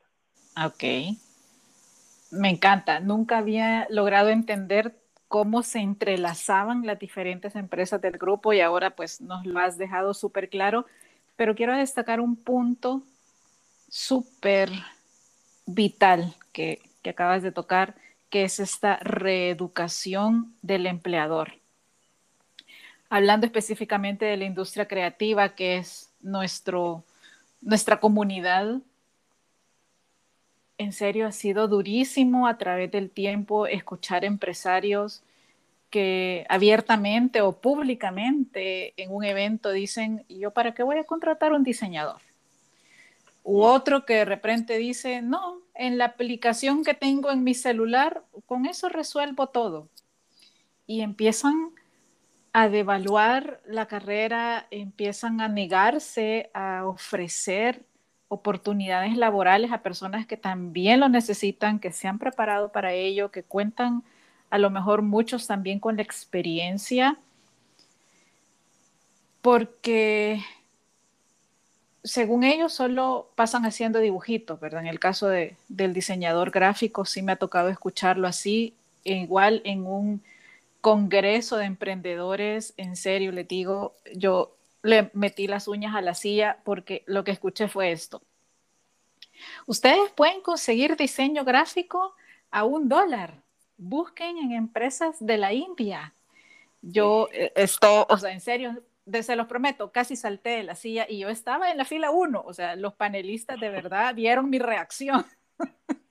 [0.65, 1.19] Ok.
[2.31, 3.01] Me encanta.
[3.01, 4.95] Nunca había logrado entender
[5.27, 10.15] cómo se entrelazaban las diferentes empresas del grupo y ahora pues nos lo has dejado
[10.15, 10.87] súper claro.
[11.35, 13.03] Pero quiero destacar un punto
[13.89, 14.71] súper
[15.67, 17.97] vital que, que acabas de tocar,
[18.31, 21.55] que es esta reeducación del empleador.
[23.11, 27.03] Hablando específicamente de la industria creativa, que es nuestro
[27.65, 28.81] nuestra comunidad,
[30.77, 35.23] en serio, ha sido durísimo a través del tiempo escuchar empresarios
[35.91, 41.63] que abiertamente o públicamente en un evento dicen, ¿yo para qué voy a contratar un
[41.63, 42.21] diseñador?
[43.45, 48.25] U otro que de repente dice, no, en la aplicación que tengo en mi celular,
[48.47, 49.89] con eso resuelvo todo.
[50.87, 51.71] Y empiezan
[52.57, 57.83] a devaluar la carrera, empiezan a negarse a ofrecer
[58.29, 63.43] oportunidades laborales a personas que también lo necesitan, que se han preparado para ello, que
[63.43, 64.05] cuentan
[64.51, 67.19] a lo mejor muchos también con la experiencia,
[69.43, 70.41] porque
[72.05, 74.83] según ellos solo pasan haciendo dibujitos, ¿verdad?
[74.83, 79.61] En el caso de, del diseñador gráfico sí me ha tocado escucharlo así, e igual
[79.65, 80.23] en un
[80.85, 86.59] congreso de emprendedores, en serio, le digo, yo le metí las uñas a la silla
[86.63, 88.21] porque lo que escuché fue esto.
[89.65, 92.15] Ustedes pueden conseguir diseño gráfico
[92.51, 93.43] a un dólar.
[93.79, 96.13] Busquen en empresas de la India.
[96.83, 98.83] Yo eh, esto, o sea, en serio,
[99.23, 102.43] se los prometo, casi salté de la silla y yo estaba en la fila uno.
[102.45, 105.25] O sea, los panelistas de verdad vieron mi reacción.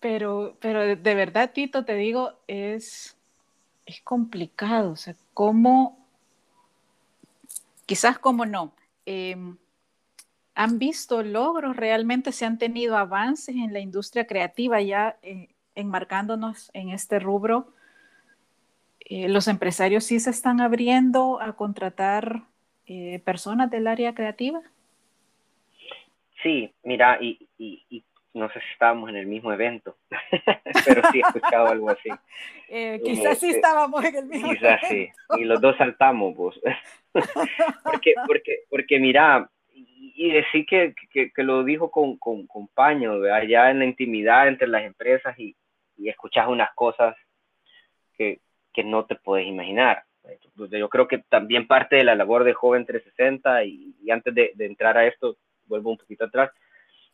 [0.00, 3.16] Pero, pero de verdad, Tito, te digo, es,
[3.86, 4.92] es complicado.
[4.92, 5.98] O sea, cómo,
[7.86, 8.72] quizás cómo no.
[9.06, 9.56] Em,
[10.54, 11.76] ¿Han visto logros?
[11.76, 17.72] ¿Realmente se han tenido avances en la industria creativa ya eh, enmarcándonos en este rubro?
[19.00, 22.42] Eh, ¿Los empresarios sí se están abriendo a contratar
[22.86, 24.60] eh, personas del área creativa?
[26.42, 27.48] Sí, mira, y,
[28.38, 29.96] no sé si estábamos en el mismo evento,
[30.86, 32.08] pero sí he escuchado algo así.
[32.70, 36.60] Eh, quizás sí este, estábamos en el mismo Quizás sí, y los dos saltamos, pues.
[37.82, 43.22] porque, porque, porque mira, y decir que, que, que, lo dijo con, con, con paño,
[43.32, 45.56] allá en la intimidad entre las empresas y,
[45.96, 47.16] y escuchas unas cosas
[48.12, 48.40] que,
[48.74, 50.04] que no te puedes imaginar.
[50.54, 54.52] Yo creo que también parte de la labor de Joven 360 y, y antes de,
[54.54, 56.50] de entrar a esto, vuelvo un poquito atrás,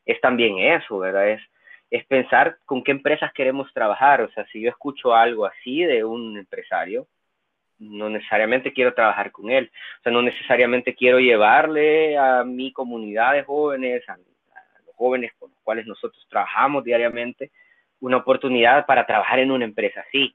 [0.04, 1.28] es también eso, ¿verdad?
[1.30, 1.42] Es,
[1.90, 4.20] es pensar con qué empresas queremos trabajar.
[4.22, 7.06] O sea, si yo escucho algo así de un empresario,
[7.78, 9.70] no necesariamente quiero trabajar con él.
[10.00, 15.50] O sea, no necesariamente quiero llevarle a mi comunidad de jóvenes, a, los jóvenes con
[15.50, 17.50] los cuales nosotros trabajamos diariamente,
[18.00, 20.34] una oportunidad para trabajar en una empresa así.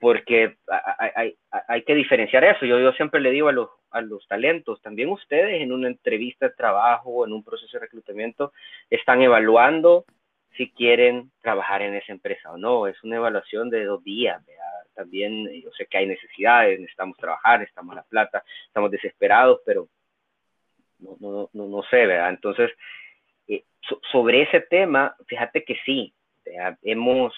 [0.00, 0.56] Porque
[0.98, 1.34] hay, hay,
[1.66, 2.64] hay que diferenciar eso.
[2.64, 4.80] Yo, yo siempre le digo a los, a los talentos.
[4.82, 8.52] También ustedes en una entrevista de trabajo o en un proceso de reclutamiento
[8.90, 10.04] están evaluando
[10.56, 12.86] si quieren trabajar en esa empresa o no.
[12.86, 14.42] Es una evaluación de dos días.
[14.94, 19.88] También yo sé que hay necesidades, necesitamos trabajar, estamos a la plata, estamos desesperados, pero
[20.98, 22.30] no, no, no, no sé, ¿verdad?
[22.30, 22.72] Entonces,
[23.46, 23.62] eh,
[24.10, 26.12] sobre ese tema, fíjate que sí,
[26.82, 27.32] hemos,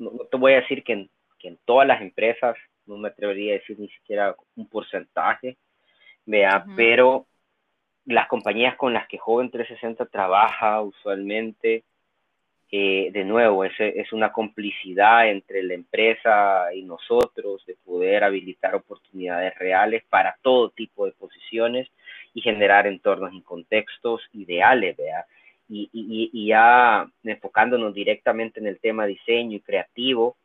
[0.00, 3.52] no, te voy a decir que en, que en todas las empresas no me atrevería
[3.52, 5.56] a decir ni siquiera un porcentaje,
[6.26, 7.26] vea, pero
[8.06, 11.84] las compañías con las que Joven 360 trabaja usualmente,
[12.72, 18.74] eh, de nuevo, es, es una complicidad entre la empresa y nosotros de poder habilitar
[18.74, 21.88] oportunidades reales para todo tipo de posiciones
[22.32, 25.26] y generar entornos y contextos ideales, vea.
[25.72, 30.36] Y, y, y ya enfocándonos directamente en el tema diseño y creativo,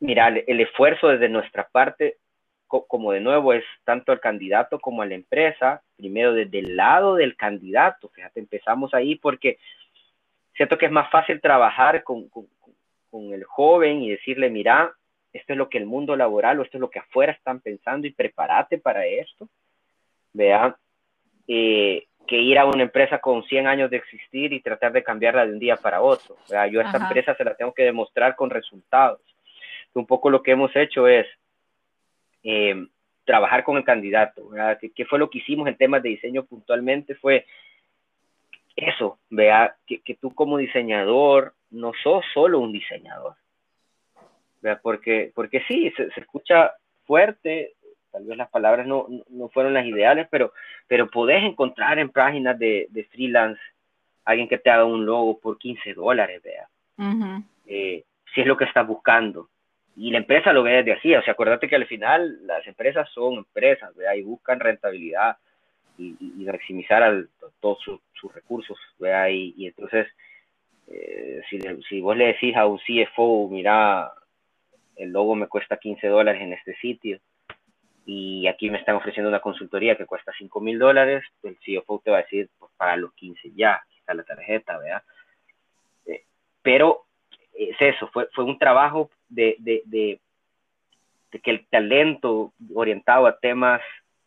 [0.00, 2.16] mira, el esfuerzo desde nuestra parte,
[2.66, 7.14] como de nuevo, es tanto al candidato como a la empresa, primero desde el lado
[7.14, 9.58] del candidato, fíjate, empezamos ahí porque
[10.56, 12.46] siento que es más fácil trabajar con, con,
[13.10, 14.92] con el joven y decirle, mira,
[15.32, 18.06] esto es lo que el mundo laboral o esto es lo que afuera están pensando
[18.06, 19.48] y prepárate para esto,
[20.32, 20.76] vea,
[21.46, 25.46] eh, que ir a una empresa con 100 años de existir y tratar de cambiarla
[25.46, 26.36] de un día para otro.
[26.50, 26.66] ¿vea?
[26.66, 29.20] Yo a esta empresa se la tengo que demostrar con resultados.
[29.94, 31.26] Un poco lo que hemos hecho es
[32.42, 32.86] eh,
[33.24, 34.50] trabajar con el candidato.
[34.80, 37.14] ¿Qué, ¿Qué, fue lo que hicimos en temas de diseño puntualmente?
[37.14, 37.46] Fue
[38.74, 43.36] eso, vea, que, que tú como diseñador no sos solo un diseñador.
[44.60, 44.78] ¿vea?
[44.82, 46.72] Porque, porque sí, se, se escucha
[47.06, 47.75] fuerte,
[48.16, 50.54] tal vez las palabras no, no, fueron las ideales, pero,
[50.88, 53.60] pero podés encontrar en páginas de, de freelance
[54.24, 56.66] alguien que te haga un logo por 15 dólares, vea.
[57.66, 59.50] eh, si es lo que estás buscando.
[59.96, 63.06] Y la empresa lo ve desde así, o sea, acuérdate que al final las empresas
[63.10, 65.36] son empresas, vea, y buscan rentabilidad
[65.98, 67.28] y, y, maximizar al,
[67.60, 70.06] todos sus recursos, vea, y, y entonces,
[70.88, 74.10] eh, si, si vos le decís a un CFO, mira,
[74.96, 77.20] el logo me cuesta 15 dólares en este sitio,
[78.06, 82.12] y aquí me están ofreciendo una consultoría que cuesta 5 mil dólares, el CFO te
[82.12, 85.02] va a decir, pues para los 15 ya, aquí está la tarjeta, ¿verdad?
[86.06, 86.22] Eh,
[86.62, 87.04] pero
[87.52, 90.20] es eso, fue, fue un trabajo de, de, de,
[91.32, 93.82] de, que el talento orientado a temas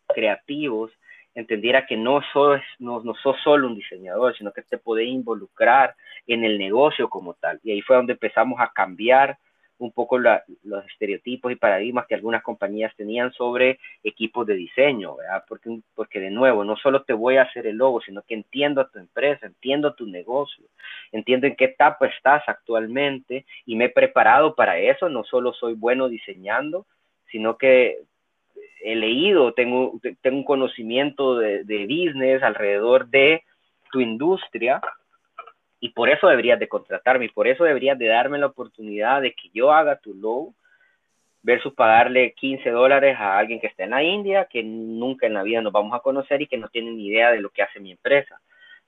[0.08, 0.92] creativos
[1.34, 5.94] entendiera que no sos, no, no sos solo un diseñador, sino que te puede involucrar
[6.26, 7.58] en el negocio como tal.
[7.62, 9.38] Y ahí fue donde empezamos a cambiar
[9.80, 15.16] un poco los estereotipos y paradigmas que algunas compañías tenían sobre equipos de diseño.
[15.48, 18.82] Porque, porque de nuevo, no solo te voy a hacer el logo, sino que entiendo
[18.82, 20.66] a tu empresa, entiendo a tu negocio,
[21.12, 25.74] entiendo en qué etapa estás actualmente y me he preparado para eso, no solo soy
[25.74, 26.86] bueno diseñando,
[27.30, 27.98] sino que
[28.82, 33.42] he leído, tengo, tengo un conocimiento de, de business alrededor de
[33.90, 34.80] tu industria
[35.80, 39.32] y por eso deberías de contratarme y por eso deberías de darme la oportunidad de
[39.32, 40.54] que yo haga tu logo
[41.42, 45.42] versus pagarle 15 dólares a alguien que está en la India, que nunca en la
[45.42, 47.80] vida nos vamos a conocer y que no tiene ni idea de lo que hace
[47.80, 48.40] mi empresa.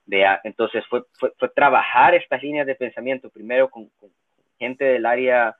[0.05, 3.89] Vea, entonces fue, fue, fue trabajar estas líneas de pensamiento primero con,
[4.59, 5.55] gente del área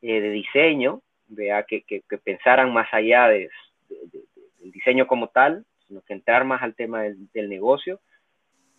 [0.00, 3.48] eh, de diseño, vea, que, que, pensaran más allá de,
[3.88, 4.24] de, de,
[4.58, 8.00] del diseño como tal, sino que entrar más al tema del negocio.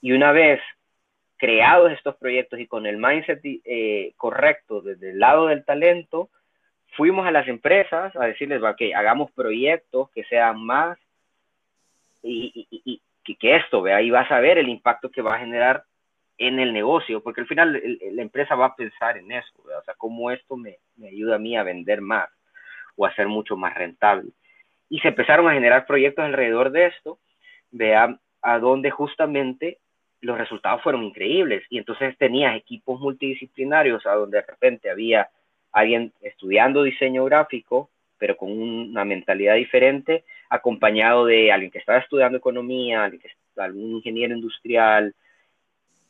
[0.02, 0.60] Y una vez
[1.44, 6.30] creados estos proyectos y con el mindset eh, correcto desde el lado del talento,
[6.96, 10.98] fuimos a las empresas a decirles, que hagamos proyectos que sean más
[12.22, 15.36] y, y, y, y, que esto, vea, ahí vas a ver el impacto que va
[15.36, 15.84] a generar
[16.38, 19.84] en el negocio, porque al final el, la empresa va a pensar en eso, o
[19.84, 22.30] sea, cómo esto me, me ayuda a mí a vender más
[22.96, 24.32] o a ser mucho más rentable.
[24.88, 27.20] Y se empezaron a generar proyectos alrededor de esto,
[27.70, 29.80] vea, a donde justamente
[30.24, 31.64] los resultados fueron increíbles.
[31.70, 35.30] Y entonces tenías equipos multidisciplinarios a donde de repente había
[35.72, 42.38] alguien estudiando diseño gráfico, pero con una mentalidad diferente, acompañado de alguien que estaba estudiando
[42.38, 43.22] economía, alguien
[43.58, 45.14] algún ingeniero industrial,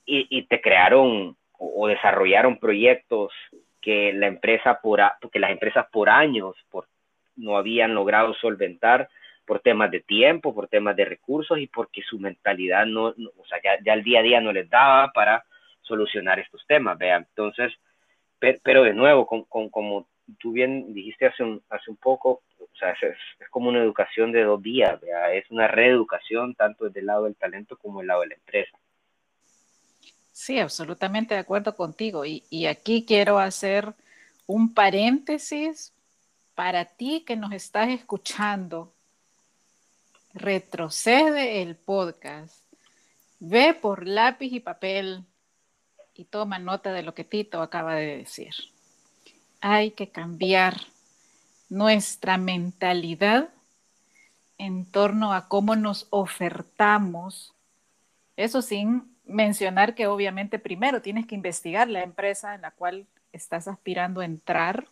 [0.06, 3.32] y, y te crearon o, o, desarrollaron proyectos
[3.82, 6.88] que la empresa por que las empresas por años por,
[7.36, 9.10] no habían logrado solventar
[9.46, 13.46] por temas de tiempo, por temas de recursos y porque su mentalidad no, no o
[13.46, 15.44] sea, ya, ya, el día a día no les daba para
[15.82, 17.18] solucionar estos temas, vea.
[17.18, 17.74] Entonces,
[18.40, 20.08] per, pero de nuevo, con, con, como
[20.40, 21.62] tú bien dijiste hace un,
[22.02, 23.18] poco, o sea, es,
[23.50, 25.34] como una educación de dos días, vea.
[25.34, 28.78] es una reeducación tanto desde el lado del talento como del lado de la empresa.
[30.32, 32.24] Sí, absolutamente de acuerdo contigo.
[32.26, 33.94] Y aquí quiero hacer
[34.48, 35.94] un paréntesis
[36.56, 38.94] para ti que nos estás escuchando
[40.34, 42.56] retrocede el podcast,
[43.40, 45.24] ve por lápiz y papel
[46.14, 48.54] y toma nota de lo que Tito acaba de decir.
[49.62, 50.82] Hay que cambiar
[51.70, 53.50] nuestra mentalidad
[54.58, 57.54] en torno a cómo nos ofertamos.
[58.36, 63.68] Eso sin mencionar que obviamente primero tienes que investigar la empresa en la cual estás
[63.68, 64.88] aspirando a entrar,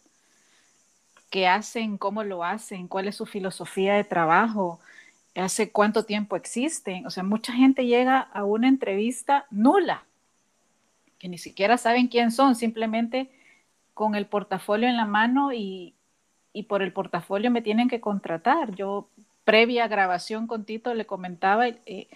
[1.30, 4.80] qué hacen, cómo lo hacen, cuál es su filosofía de trabajo,
[5.36, 7.06] hace cuánto tiempo existen.
[7.06, 10.06] O sea, mucha gente llega a una entrevista nula,
[11.20, 13.30] que ni siquiera saben quién son, simplemente
[13.94, 15.94] con el portafolio en la mano y,
[16.54, 18.74] y por el portafolio me tienen que contratar.
[18.76, 19.08] Yo,
[19.44, 22.08] previa grabación con Tito, le comentaba eh,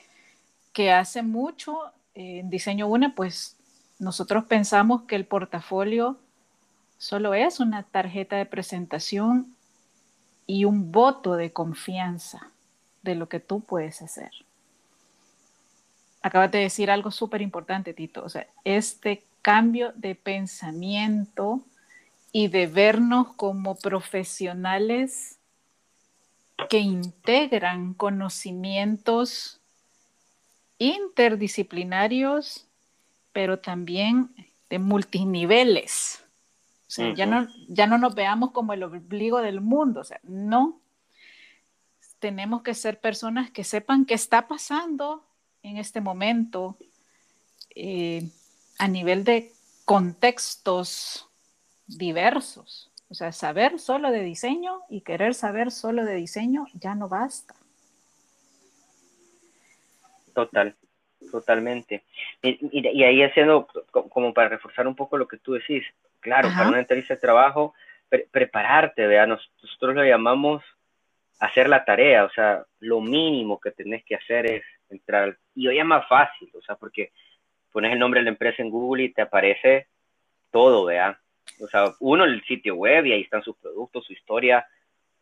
[0.73, 1.77] que hace mucho
[2.13, 3.57] eh, en Diseño UNE, pues
[3.99, 6.17] nosotros pensamos que el portafolio
[6.97, 9.55] solo es una tarjeta de presentación
[10.47, 12.51] y un voto de confianza
[13.05, 14.31] de lo que tú puedes hacer.
[16.21, 18.23] acabas de decir algo súper importante, Tito.
[18.25, 21.61] O sea, este cambio de pensamiento
[22.31, 25.37] y de vernos como profesionales
[26.69, 29.61] que integran conocimientos
[30.79, 32.65] interdisciplinarios,
[33.31, 34.29] pero también
[34.69, 36.23] de multiniveles.
[36.87, 40.19] O sea, ya, no, ya no nos veamos como el obligo del mundo, o sea,
[40.23, 40.79] no.
[42.19, 45.23] Tenemos que ser personas que sepan qué está pasando
[45.63, 46.77] en este momento
[47.75, 48.23] eh,
[48.77, 49.51] a nivel de
[49.83, 51.29] contextos
[51.87, 52.91] diversos.
[53.09, 57.55] O sea, saber solo de diseño y querer saber solo de diseño ya no basta.
[60.33, 60.75] Total,
[61.31, 62.03] totalmente.
[62.41, 65.83] Y, ahí haciendo, como para reforzar un poco lo que tú decís,
[66.19, 67.73] claro, para una entrevista de trabajo,
[68.31, 70.63] prepararte, vea, nosotros lo llamamos
[71.39, 75.79] hacer la tarea, o sea, lo mínimo que tenés que hacer es entrar, y hoy
[75.79, 77.11] es más fácil, o sea, porque
[77.71, 79.87] pones el nombre de la empresa en Google y te aparece
[80.51, 81.19] todo, vea,
[81.59, 84.65] o sea, uno, el sitio web y ahí están sus productos, su historia,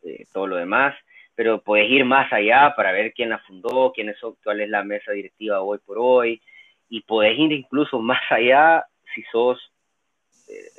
[0.02, 0.94] eh, todo lo demás,
[1.34, 4.84] pero puedes ir más allá para ver quién la fundó, quién es, cuál es la
[4.84, 6.40] mesa directiva hoy por hoy,
[6.88, 9.73] y puedes ir incluso más allá si sos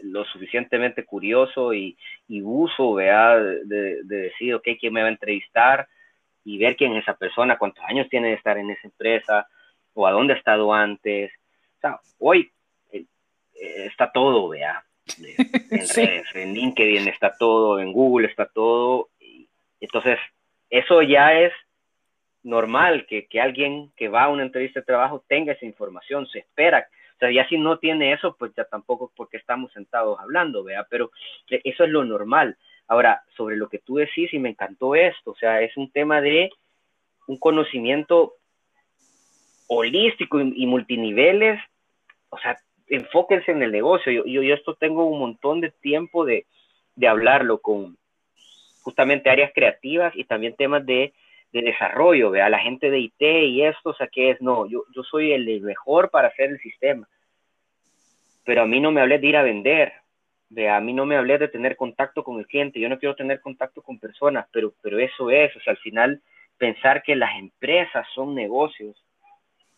[0.04, 1.98] lo suficientemente curioso y,
[2.28, 5.88] y uso, vea, de, de, decir, ok, ¿quién me va a entrevistar?
[6.44, 9.48] Y ver quién es esa persona, cuántos años tiene de estar en esa empresa,
[9.94, 11.32] o a dónde ha estado antes.
[11.78, 12.52] O sea, hoy
[12.92, 13.06] eh,
[13.56, 14.84] está todo, vea.
[15.72, 19.10] En redes, en LinkedIn está todo, en Google está todo.
[19.20, 19.48] Y
[19.80, 20.20] entonces,
[20.70, 21.54] eso ya es
[22.44, 26.40] normal que, que, alguien que va a una entrevista de trabajo tenga esa información, se
[26.40, 26.88] espera.
[27.16, 30.86] O sea, ya si no tiene eso, pues ya tampoco porque estamos sentados hablando, vea,
[30.90, 31.12] pero
[31.50, 32.58] e, eso es lo normal.
[32.88, 36.22] Ahora, sobre lo que tú decís, y me encantó esto, o sea, es un tema
[36.22, 36.52] de
[37.28, 38.34] un conocimiento
[39.68, 41.60] holístico y, multiniveles,
[42.30, 42.58] o sea,
[42.88, 44.12] enfóquense en el negocio.
[44.12, 46.46] Yo, yo, yo, esto tengo un montón de tiempo de,
[46.96, 47.98] de hablarlo con,
[48.86, 51.12] justamente áreas creativas y también temas de,
[51.56, 54.84] de desarrollo, vea, la gente de IT y esto, o sea, que es, no, yo,
[54.94, 57.08] yo soy el mejor para hacer el sistema,
[58.44, 59.94] pero a mí no me hablé de ir a vender,
[60.50, 63.16] vea, a mí no me hablé de tener contacto con el cliente, yo no quiero
[63.16, 66.22] tener contacto con personas, pero, pero eso es, o sea, al final
[66.58, 69.02] pensar que las empresas son negocios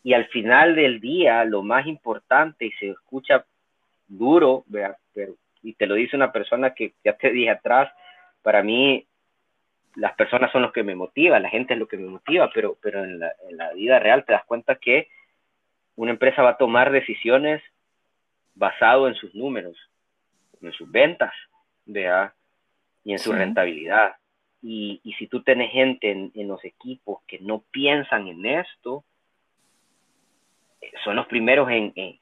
[0.02, 3.46] y al final del día lo más importante y se escucha
[4.08, 7.92] duro, vea, pero, y te lo dice una persona que ya te dije atrás,
[8.42, 9.07] para mí
[9.98, 12.78] las personas son los que me motivan, la gente es lo que me motiva, pero,
[12.82, 15.08] pero en, la, en la vida real te das cuenta que
[15.96, 17.64] una empresa va a tomar decisiones
[18.54, 19.76] basado en sus números,
[20.62, 21.34] en sus ventas,
[21.86, 22.34] ¿vea?
[23.04, 24.18] y en su rentabilidad.
[24.62, 29.04] Y, y, si tú tienes gente en, en, los equipos que no piensan en esto,
[31.04, 32.20] son los primeros en, en,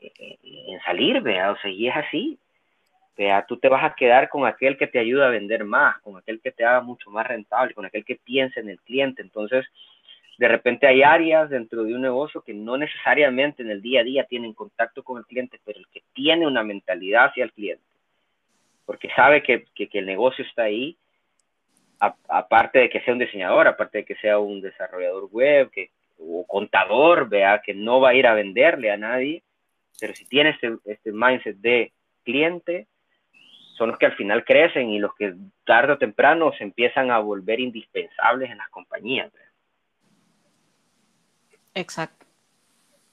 [0.00, 1.50] en salir, ¿vea?
[1.50, 2.38] O sea, y es así
[3.48, 6.40] tú te vas a quedar con aquel que te ayuda a vender más, con aquel
[6.40, 9.22] que te haga mucho más rentable, con aquel que piense en el cliente.
[9.22, 9.66] Entonces,
[10.38, 14.04] de repente hay áreas dentro de un negocio que no necesariamente en el día a
[14.04, 17.82] día tienen contacto con el cliente, pero el que tiene una mentalidad hacia el cliente,
[18.86, 20.96] porque sabe que, que, el negocio está ahí,
[21.98, 25.90] aparte de que sea un diseñador, aparte de que sea un desarrollador web que,
[26.20, 29.42] o contador, vea, que no va a ir a venderle a nadie,
[29.98, 31.92] pero si tiene este, este mindset de
[32.22, 32.86] cliente,
[33.78, 37.18] son los que al final crecen y los que tarde o temprano se empiezan a
[37.20, 39.32] volver indispensables en las compañías.
[41.74, 42.26] Exacto,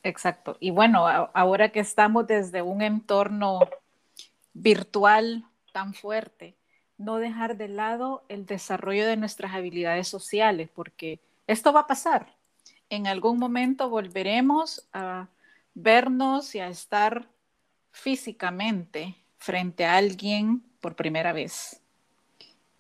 [0.04, 0.58] exacto.
[0.60, 3.60] Y bueno, ahora que estamos desde un entorno
[4.54, 6.58] virtual tan fuerte,
[6.98, 12.36] no dejar de lado el desarrollo de nuestras habilidades sociales, porque esto va a pasar.
[12.90, 15.28] En algún momento volveremos a
[15.74, 17.28] vernos y a estar
[17.92, 19.16] físicamente
[19.46, 21.80] frente a alguien por primera vez.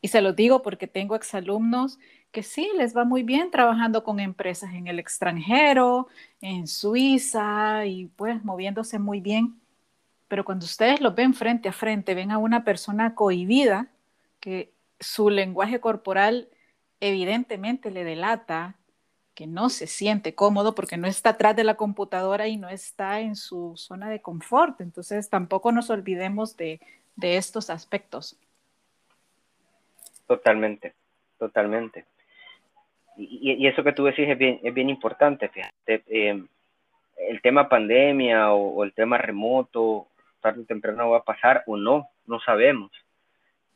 [0.01, 1.99] Y se lo digo porque tengo exalumnos
[2.31, 6.07] que sí les va muy bien trabajando con empresas en el extranjero,
[6.41, 9.59] en Suiza y pues moviéndose muy bien.
[10.27, 13.87] Pero cuando ustedes los ven frente a frente, ven a una persona cohibida
[14.39, 16.49] que su lenguaje corporal
[16.99, 18.75] evidentemente le delata
[19.35, 23.19] que no se siente cómodo porque no está atrás de la computadora y no está
[23.19, 24.79] en su zona de confort.
[24.79, 26.79] Entonces tampoco nos olvidemos de,
[27.21, 28.37] estos aspectos.
[30.25, 30.93] Totalmente,
[31.37, 32.05] totalmente.
[33.17, 36.03] Y, eso que tú decís es bien, es bien importante, fíjate.
[36.07, 36.43] Eh,
[37.17, 40.07] el tema pandemia o, el tema remoto,
[40.41, 42.91] tarde o temprano va a pasar o no, no sabemos.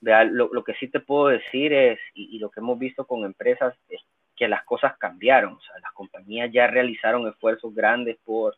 [0.02, 3.26] Vea, lo, que sí te puedo decir es, y, y, lo que hemos visto con
[3.26, 4.02] empresas, es
[4.40, 8.56] que las cosas cambiaron, o sea, las compañías ya realizaron esfuerzos grandes por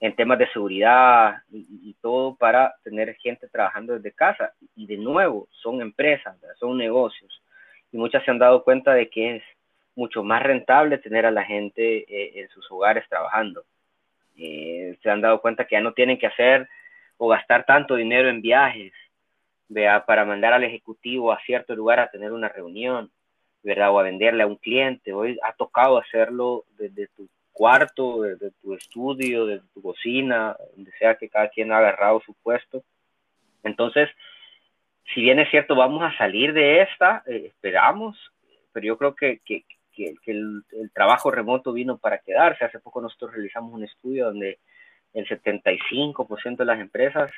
[0.00, 4.52] en temas de seguridad y, todo para tener gente trabajando desde casa.
[4.76, 7.42] Y de nuevo, son empresas, son negocios.
[7.90, 9.42] Y muchas se han dado cuenta de que es
[9.96, 13.64] mucho más rentable tener a la gente eh, en sus hogares trabajando.
[14.36, 16.68] Eh, se han dado cuenta que ya no tienen que hacer
[17.16, 18.92] o gastar tanto dinero en viajes,
[20.06, 23.10] para mandar al ejecutivo a cierto lugar a tener una reunión,
[23.62, 23.90] ¿verdad?
[23.90, 25.12] O a venderle a un cliente.
[25.12, 31.16] Hoy ha tocado hacerlo desde tu cuarto, desde tu estudio, desde tu cocina, donde sea
[31.16, 32.84] que cada quien ha agarrado su puesto.
[33.64, 34.08] Entonces,
[35.14, 38.16] si bien es cierto, vamos a salir de esta, eh, esperamos,
[38.72, 40.62] pero yo creo que, que, que, el,
[40.94, 42.64] trabajo remoto vino para quedarse.
[42.64, 44.58] Hace poco nosotros realizamos un estudio donde
[45.14, 47.30] el 75% de las empresas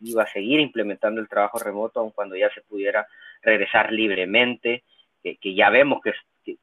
[0.00, 3.06] iba a seguir implementando el trabajo remoto, aun cuando ya se pudiera
[3.42, 4.84] regresar libremente,
[5.22, 6.12] que, que ya vemos que,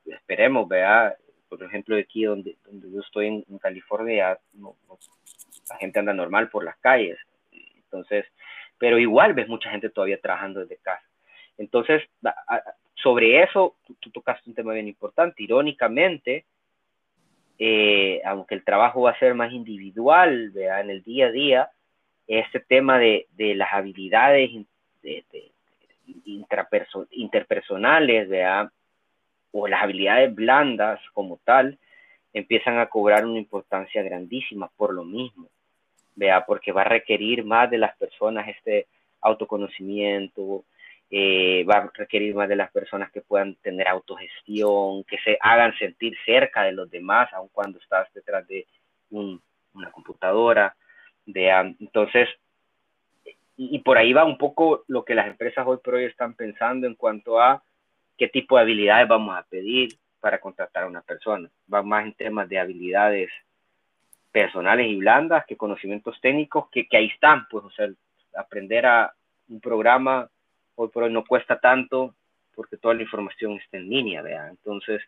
[0.06, 1.16] esperemos, vea,
[1.50, 4.38] por ejemplo, aquí donde, donde yo estoy en, California,
[5.70, 7.18] la gente anda normal por las calles,
[7.76, 8.26] entonces,
[8.78, 11.06] pero igual ves mucha gente todavía trabajando desde casa.
[11.58, 12.02] Entonces,
[12.96, 15.44] sobre eso, tú, tocaste un tema bien importante.
[15.44, 16.46] Irónicamente,
[17.60, 20.82] eh, aunque el trabajo va a ser más individual, ¿vea?
[20.82, 21.70] en el día a día,
[22.28, 24.50] este tema de, de las habilidades
[25.04, 25.53] de,
[27.12, 28.72] interpersonales, ¿vea?
[29.54, 31.78] o las habilidades blandas como tal,
[32.34, 35.48] empiezan a cobrar una importancia grandísima por lo mismo,
[36.16, 38.88] vea, porque va a requerir más de las personas este
[39.22, 40.66] autoconocimiento,
[41.12, 45.78] eh, va a requerir más de las personas que puedan tener autogestión, que se hagan
[45.78, 48.66] sentir cerca de los demás, aun cuando estás detrás de
[49.12, 50.76] una computadora.
[51.28, 51.72] Vea.
[51.80, 52.28] Entonces,
[53.56, 56.88] y, por ahí va un poco lo que las empresas hoy por hoy están pensando
[56.88, 57.64] en cuanto a
[58.18, 59.90] qué tipo de habilidades vamos a pedir
[60.20, 61.50] para contratar a una persona.
[61.72, 63.30] Va más en temas de habilidades
[64.32, 67.88] personales y blandas que conocimientos técnicos que, que ahí están, pues, o sea,
[68.36, 69.14] aprender a
[69.50, 70.28] un programa
[70.76, 72.16] hoy por hoy no cuesta tanto
[72.56, 74.50] porque toda la información está en línea, ¿vea?
[74.50, 75.02] Entonces,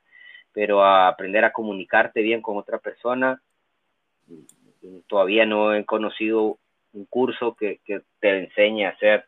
[0.51, 3.41] pero a aprender a comunicarte bien con otra persona,
[5.07, 6.57] todavía no he conocido
[6.95, 9.25] un curso que, que te enseñe a ser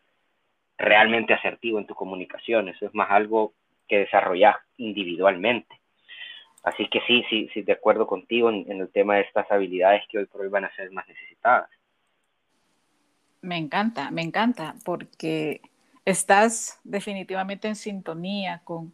[0.78, 2.70] realmente asertivo en tu comunicación.
[2.70, 3.54] Eso es más algo
[3.88, 5.76] que desarrollas individualmente.
[6.64, 10.04] Así que sí, sí, sí, de acuerdo contigo en, en el tema de estas habilidades
[10.10, 11.70] que hoy por hoy van a ser más necesitadas.
[13.42, 15.62] Me encanta, me encanta, porque
[16.04, 18.94] estás definitivamente en sintonía con,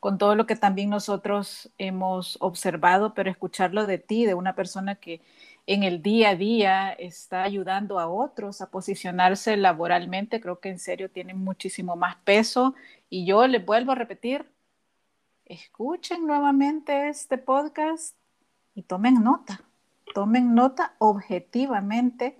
[0.00, 4.96] con todo lo que también nosotros hemos observado, pero escucharlo de ti, de una persona
[4.96, 5.20] que
[5.66, 10.78] en el día a día está ayudando a otros a posicionarse laboralmente, creo que en
[10.78, 12.74] serio tiene muchísimo más peso.
[13.08, 14.50] Y yo les vuelvo a repetir,
[15.44, 18.16] escuchen nuevamente este podcast
[18.74, 19.62] y tomen nota,
[20.14, 22.38] tomen nota objetivamente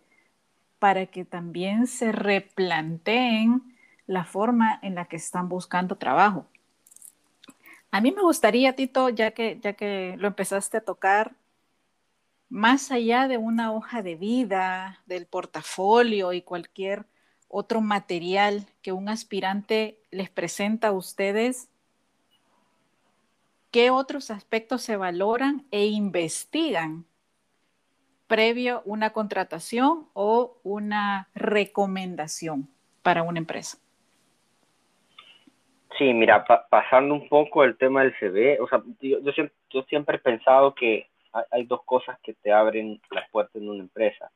[0.78, 6.46] para que también se replanteen la forma en la que están buscando trabajo.
[7.92, 11.36] A mí me gustaría, Tito, ya que, ya que lo empezaste a tocar,
[12.53, 17.07] más allá de una hoja de vida, del portafolio y cualquier
[17.48, 21.70] otro material que un aspirante les presenta a ustedes,
[23.70, 27.07] ¿qué otros aspectos se valoran e investigan
[28.26, 32.68] previo a una contratación o una recomendación
[33.03, 33.78] para una empresa?
[35.96, 39.20] Sí, mira, pasando un poco el tema del CV, o sea, yo,
[39.70, 41.09] yo, siempre, he pensado que
[41.50, 44.30] hay, dos cosas que te abren las puertas en una empresa.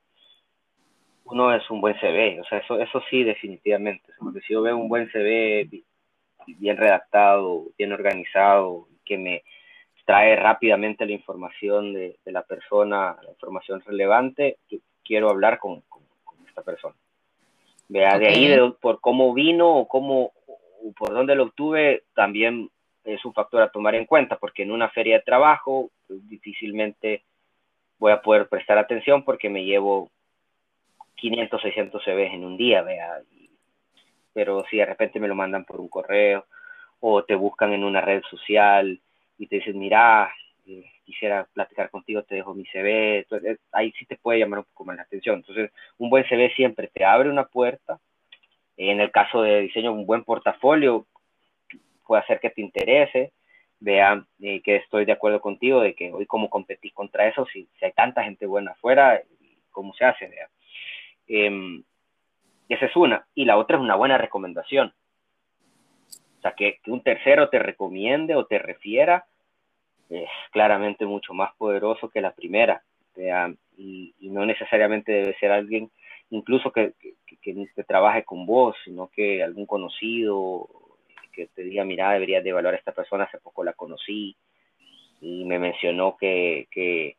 [1.25, 4.13] Uno es un buen CV, o sea, eso, eso sí, definitivamente.
[4.19, 5.69] Porque si yo veo un buen CV
[6.47, 9.43] bien redactado, bien organizado, que me
[10.05, 15.83] trae rápidamente la información de, la persona, la información relevante, yo quiero hablar con,
[16.47, 16.95] esta persona.
[17.89, 20.33] Vea, de ahí de, por cómo vino o cómo
[20.97, 22.71] por dónde lo obtuve también
[23.05, 27.23] es un factor a tomar en cuenta, porque en una feria de trabajo difícilmente
[27.99, 30.11] voy a poder prestar atención porque me llevo
[31.17, 33.21] 500, 600 CVs en un día, vea.
[34.33, 36.45] Pero si de repente me lo mandan por un correo
[37.01, 39.01] o te buscan en una red social
[39.39, 40.31] y te dicen, mira,
[40.67, 43.27] eh, quisiera platicar contigo, te dejo mi CV,
[43.73, 45.37] ahí sí te puede llamar un poco más la atención.
[45.37, 47.99] Entonces, un buen CV siempre te abre una puerta
[48.77, 51.07] en el caso de diseño, un buen portafolio
[52.07, 53.33] puede hacer que te interese.
[53.79, 57.69] Vean eh, que estoy de acuerdo contigo de que hoy como competir contra eso si,
[57.79, 59.21] si hay tanta gente buena afuera,
[59.71, 60.31] ¿cómo se hace?
[61.29, 61.83] Eh,
[62.69, 63.27] esa es una.
[63.35, 64.93] Y la otra es una buena recomendación.
[66.39, 69.27] O sea, que, que, un tercero te recomiende o te refiera
[70.11, 72.83] es claramente mucho más poderoso que la primera,
[73.15, 75.91] vea, y, no necesariamente debe ser alguien
[76.31, 76.95] incluso que,
[77.43, 80.69] que, trabaje con vos, sino que algún conocido
[81.37, 84.35] que te diga, mira, deberías de evaluar a esta persona, hace poco la conocí
[85.21, 87.17] y me mencionó que, que,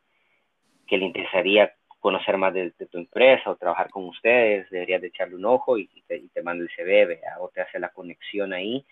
[0.90, 5.44] le interesaría conocer más de, tu empresa o trabajar con ustedes, deberías de echarle un
[5.44, 8.84] ojo y, te, y manda el CV, o te hace la conexión ahí,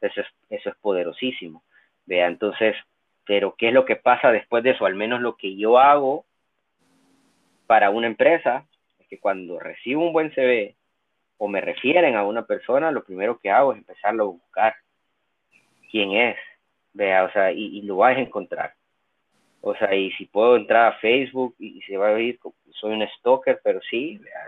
[0.00, 1.62] eso es, eso es poderosísimo,
[2.04, 2.76] vea, entonces,
[3.26, 4.84] pero ¿qué es lo que pasa después de eso?
[4.84, 6.26] Al menos lo que yo hago
[7.66, 8.66] para una empresa
[8.98, 10.74] es que cuando recibo un buen CV
[11.44, 14.74] o me refieren a una persona, lo primero que hago es empezarlo a buscar
[15.90, 16.36] quién es,
[16.94, 18.72] vea, o sea, y, lo vas a encontrar.
[19.60, 22.40] O sea, y si puedo entrar a Facebook y, se va a oír,
[22.80, 24.42] soy un stalker, pero sí, vea,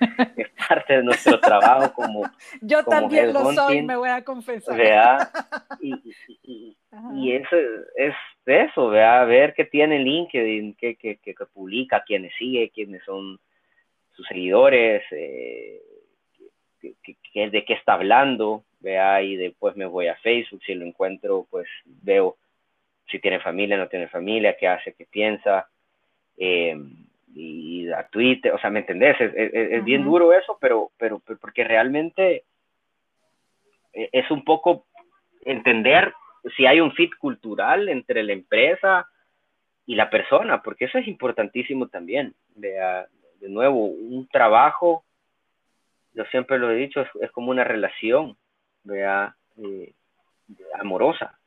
[0.36, 2.22] es, parte de nuestro trabajo como...
[2.60, 4.76] Yo también lo soy, me voy a confesar.
[4.76, 5.30] Vea,
[5.80, 6.76] y,
[7.14, 7.56] y, eso
[7.96, 13.40] es eso, vea, ver qué tiene LinkedIn, qué, qué, qué, publica, quiénes sigue, quiénes son
[14.14, 15.80] sus seguidores, eh,
[16.82, 21.68] de qué está hablando, vea, y después me voy a Facebook, si lo encuentro, pues
[21.84, 22.36] veo
[23.08, 25.68] si tiene familia, no tiene familia, qué hace, qué piensa,
[26.38, 26.76] eh,
[27.34, 29.16] y a Twitter, o sea, ¿me entendés?
[29.20, 32.44] Es, bien duro eso, pero, pero, pero, porque realmente
[33.92, 34.86] e, es un poco
[35.44, 36.12] entender
[36.56, 39.08] si hay un fit cultural entre la empresa
[39.86, 42.34] y la persona, porque eso es importantísimo también.
[42.54, 43.06] Vea,
[43.40, 45.04] de nuevo, un trabajo,
[46.14, 48.36] yo siempre lo he dicho, es, como una relación,
[48.84, 49.94] vea, eh,
[50.78, 51.38] amorosa.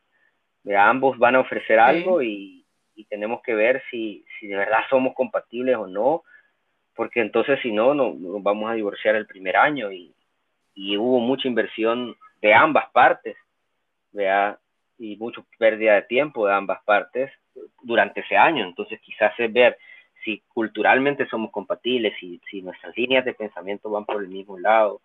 [0.63, 2.61] Vea, ambos van a ofrecer algo y,
[3.09, 6.23] tenemos que ver si, si, de verdad somos compatibles o no,
[6.95, 10.13] porque entonces si no, no nos vamos a divorciar el primer año y,
[10.73, 13.35] y hubo mucha inversión de ambas partes,
[14.11, 14.57] vea,
[14.97, 17.31] y mucha pérdida de tiempo de ambas partes
[17.83, 18.65] durante ese año.
[18.65, 19.77] Entonces quizás es ver
[20.25, 25.01] si culturalmente somos compatibles, si, si nuestras líneas de pensamiento van por el mismo lado.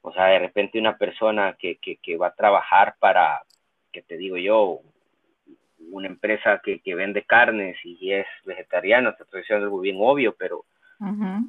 [0.00, 3.42] O sea, de repente una persona que, que, va a trabajar para,
[3.92, 4.80] que te digo yo,
[5.90, 10.34] una empresa que, que vende carnes y es vegetariana, te estoy diciendo algo bien obvio,
[10.36, 10.64] pero,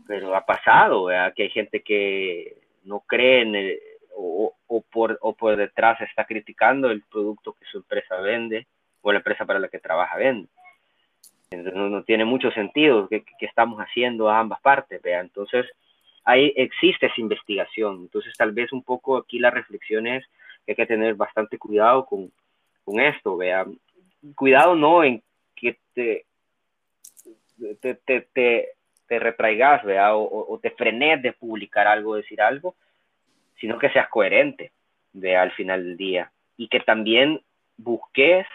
[0.05, 3.79] pero ha pasado, que hay gente que no cree en el,
[4.15, 8.67] o, o, por, o por detrás está criticando el producto que su empresa vende
[9.01, 10.49] o la empresa para la que trabaja vende.
[11.51, 15.19] Entonces no, tiene mucho sentido que, que, estamos haciendo a ambas partes, vea.
[15.19, 15.65] Entonces
[16.23, 18.01] ahí existe esa investigación.
[18.01, 20.23] Entonces tal vez un poco aquí la reflexión es
[20.65, 22.31] que hay que tener bastante cuidado con,
[22.83, 23.65] con esto, vea.
[24.35, 25.23] Cuidado no en
[25.55, 26.25] que te,
[27.81, 28.69] te, te, te,
[29.07, 32.75] te retraigas, vea, o, o, te frenes de publicar algo, decir algo,
[33.59, 34.71] sino que seas coherente
[35.13, 37.41] de al final del día y que también
[37.77, 38.45] busques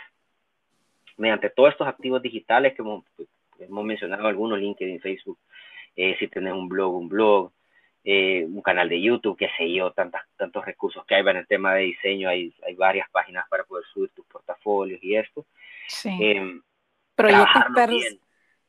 [1.17, 5.39] mediante todos estos activos digitales que hemos, mencionado algunos, LinkedIn, Facebook,
[5.97, 7.53] eh, si tienes un blog, un blog,
[8.05, 11.47] eh, un canal de YouTube, qué sé yo, tantas, tantos recursos que hay en el
[11.47, 15.47] tema de diseño, hay, hay varias páginas para poder subir tus portafolios y esto.
[15.89, 16.11] Sí.
[16.21, 16.63] Em,
[17.15, 18.19] proyectos,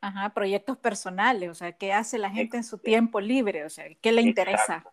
[0.00, 3.64] Ajá, proyectos personales, o sea, ¿qué hace la gente en su tiempo libre?
[3.64, 4.84] O sea, ¿qué le interesa?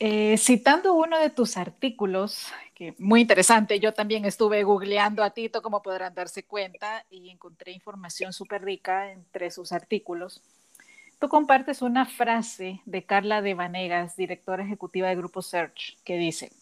[0.00, 5.60] Eh, citando uno de tus artículos, que muy interesante, yo también estuve googleando a Tito,
[5.60, 10.40] como podrán darse cuenta, y encontré información súper rica entre sus artículos.
[11.18, 16.52] Tú compartes una frase de Carla de Vanegas, directora ejecutiva de Grupo Search, que dice,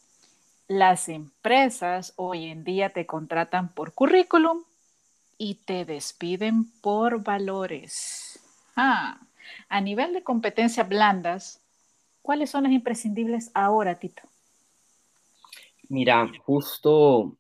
[0.67, 4.63] las empresas hoy en día te contratan por currículum
[5.37, 8.41] y te despiden por valores.
[8.77, 9.21] Ah,
[9.69, 11.61] a nivel de competencias blandas,
[12.27, 14.23] ¿Cuáles son las imprescindibles ahora, Tito?
[15.89, 17.39] Mira, justo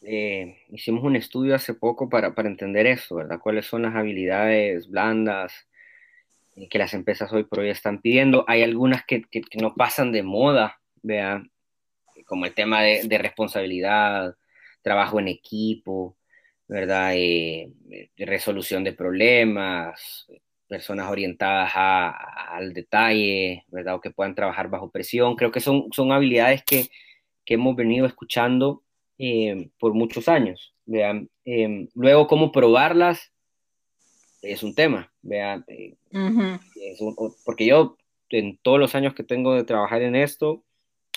[0.00, 3.40] eh, hicimos un estudio hace poco para, entender eso, ¿verdad?
[3.40, 5.52] ¿Cuáles son las habilidades blandas
[6.54, 8.44] eh, que las empresas hoy por hoy están pidiendo?
[8.46, 9.24] Hay algunas que,
[9.60, 11.50] no pasan de moda, vean,
[12.26, 14.36] como el tema de, responsabilidad,
[14.82, 16.16] trabajo en equipo,
[16.68, 17.10] ¿verdad?
[17.16, 17.72] Eh,
[18.18, 20.28] resolución de problemas,
[20.68, 23.96] personas orientadas al detalle, ¿verdad?
[23.96, 25.36] O que puedan trabajar bajo presión.
[25.36, 26.88] Creo que son, son habilidades que,
[27.48, 28.82] hemos venido escuchando
[29.18, 30.74] eh, por muchos años.
[30.84, 33.32] Vean, em, luego, cómo probarlas
[34.42, 35.96] es un tema, vean, eh,
[37.44, 37.96] porque yo
[38.30, 40.64] en todos los años que tengo de trabajar en esto,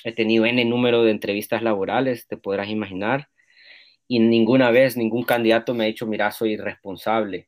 [0.04, 3.30] he tenido N número de entrevistas laborales, te podrás imaginar,
[4.08, 7.47] y ninguna vez ningún candidato me ha dicho, mira, soy irresponsable,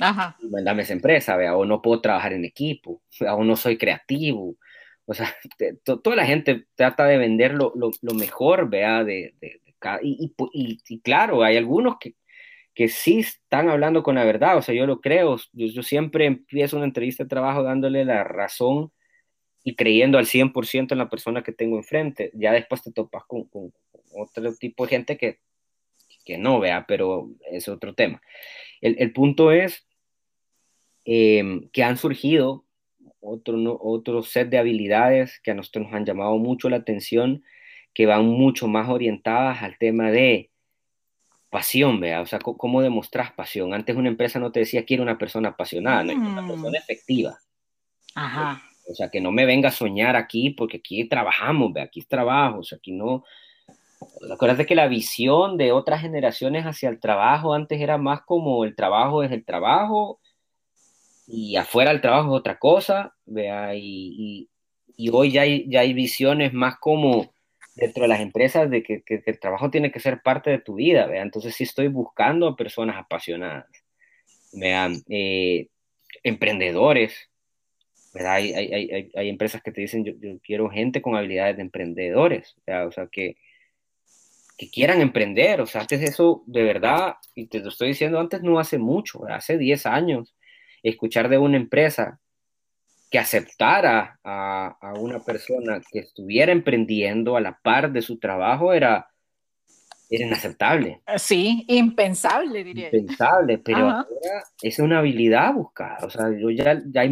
[0.00, 0.36] Ajá.
[0.50, 1.56] mandame esa empresa, ¿vea?
[1.56, 3.02] o no puedo trabajar en equipo,
[3.36, 4.56] o no soy creativo.
[5.04, 5.34] O sea,
[5.84, 9.60] toda la gente trata de vender lo, lo, mejor, vea, de, de,
[10.02, 10.32] y,
[10.88, 12.14] y, claro, hay algunos que,
[12.74, 16.76] que sí están hablando con la verdad, o sea, yo lo creo, yo, siempre empiezo
[16.76, 18.92] una entrevista de trabajo dándole la razón
[19.64, 23.44] y creyendo al 100% en la persona que tengo enfrente, ya después te topas con,
[23.44, 23.72] con
[24.14, 25.40] otro tipo de gente que,
[26.22, 28.22] que no, vea, pero es otro tema.
[28.80, 29.86] El, el punto es
[31.04, 32.64] em, que han surgido
[33.20, 37.44] otro, otro set de habilidades que a nosotros nos han llamado mucho la atención,
[37.94, 40.50] que van mucho más orientadas al tema de
[41.50, 43.74] pasión, vea, o sea, ¿cómo demostras pasión?
[43.74, 46.48] Antes una empresa no te decía quiero una persona apasionada, no, una mm.
[46.48, 47.38] persona efectiva.
[48.14, 48.62] Ajá.
[48.88, 52.08] O sea, que no me venga a soñar aquí, porque aquí trabajamos, vea, aquí es
[52.08, 53.24] trabajo, o sea, aquí no...
[54.32, 58.74] Acuérdate que la visión de otras generaciones hacia el trabajo antes era más como el
[58.74, 60.20] trabajo es el trabajo
[61.26, 64.48] y afuera el trabajo es otra cosa, vea, y,
[64.96, 67.32] y, hoy ya hay, ya hay visiones más como
[67.74, 70.74] dentro de las empresas de que, que, el trabajo tiene que ser parte de tu
[70.74, 73.66] vida, vea, entonces sí estoy buscando a personas apasionadas,
[74.52, 75.68] vean, eh,
[76.22, 77.30] emprendedores,
[78.12, 78.34] ¿verdad?
[78.34, 81.62] Hay, hay, hay, hay, empresas que te dicen, yo, yo, quiero gente con habilidades de
[81.62, 83.36] emprendedores, o sea, que,
[84.62, 88.42] que quieran emprender, o sea, antes eso de verdad, y te lo estoy diciendo antes,
[88.42, 90.36] no hace mucho, hace 10 años,
[90.84, 92.20] escuchar de una empresa
[93.10, 99.08] que aceptara a, una persona que estuviera emprendiendo a la par de su trabajo era,
[100.08, 101.02] era inaceptable.
[101.16, 102.86] Sí, impensable, diría.
[102.92, 106.06] Impensable, pero ahora es una habilidad buscada.
[106.06, 107.10] O sea, yo ya, ya hay,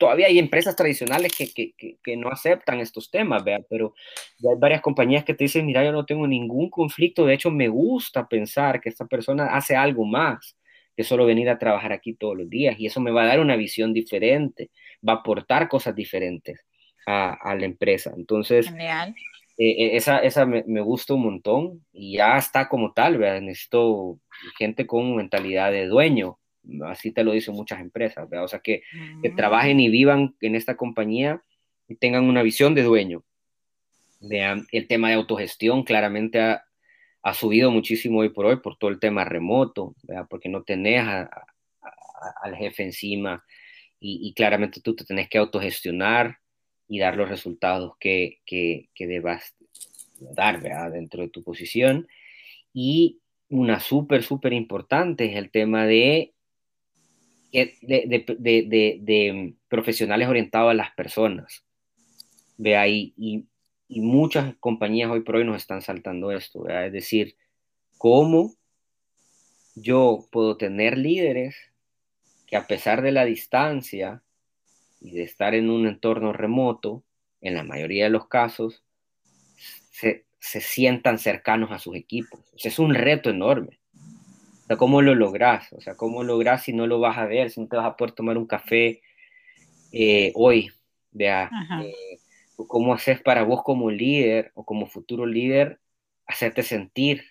[0.00, 3.60] todavía hay empresas tradicionales que, que, que, no aceptan estos temas, ¿vea?
[3.68, 3.94] pero
[4.38, 7.50] ya hay varias compañías que te dicen, mira, yo no tengo ningún conflicto, de hecho
[7.50, 10.56] me gusta pensar que esta persona hace algo más
[10.96, 13.40] que solo venir a trabajar aquí todos los días y eso me va a dar
[13.40, 14.70] una visión diferente,
[15.06, 16.58] va a aportar cosas diferentes
[17.06, 18.12] a, a la empresa.
[18.16, 19.14] Entonces, Genial.
[19.58, 23.42] Eh, eh, esa, esa me, me, gusta un montón y ya está como tal, ¿verdad?
[23.42, 24.18] necesito
[24.58, 26.38] gente con mentalidad de dueño,
[26.86, 28.44] así te lo dicen muchas empresas, ¿verdad?
[28.44, 28.82] o sea, que,
[29.22, 29.36] que mm.
[29.36, 31.42] trabajen y vivan en esta compañía
[31.88, 33.24] y tengan una visión de dueño.
[34.20, 36.64] Vean, el tema de autogestión claramente ha,
[37.22, 39.94] ha subido muchísimo hoy por hoy por todo el tema remoto,
[40.28, 43.44] porque no tenés al jefe encima
[43.98, 46.38] y, claramente tú te tenés que autogestionar
[46.88, 49.54] y dar los resultados que, que, que debas
[50.20, 50.60] dar
[50.92, 52.08] dentro de tu posición.
[52.72, 56.32] Y una súper, súper importante es el tema de
[57.52, 61.64] de, de, de, de, profesionales orientados a las personas.
[62.56, 63.46] Ve ahí, y,
[63.88, 67.36] y muchas compañías hoy por hoy nos están saltando esto, es decir,
[67.98, 68.54] cómo
[69.74, 71.56] yo puedo tener líderes
[72.46, 74.22] que a pesar de la distancia
[75.00, 77.04] y de estar en un entorno remoto,
[77.40, 78.84] en la mayoría de los casos,
[79.90, 82.40] se, se sientan cercanos a sus equipos.
[82.62, 83.79] es un reto enorme.
[84.70, 85.72] Sea, ¿cómo lo logras?
[85.72, 87.96] O sea, ¿cómo logras si no lo vas a ver, si no te vas a
[87.96, 89.02] poder tomar un café
[89.90, 90.70] eh, hoy?
[91.10, 91.50] Vea,
[91.82, 92.20] eh,
[92.54, 95.80] cómo haces para vos como líder o como futuro líder
[96.24, 97.24] hacerte sentir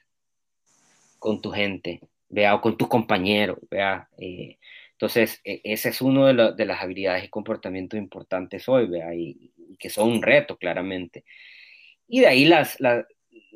[1.18, 4.10] con tu gente, vea, o con tus compañeros, vea.
[4.18, 4.58] Eh,
[4.92, 9.54] entonces, e, ese es uno de, de, las habilidades y comportamientos importantes hoy, vea, y,
[9.80, 11.24] que son un reto, claramente.
[12.06, 13.06] Y de ahí las, las,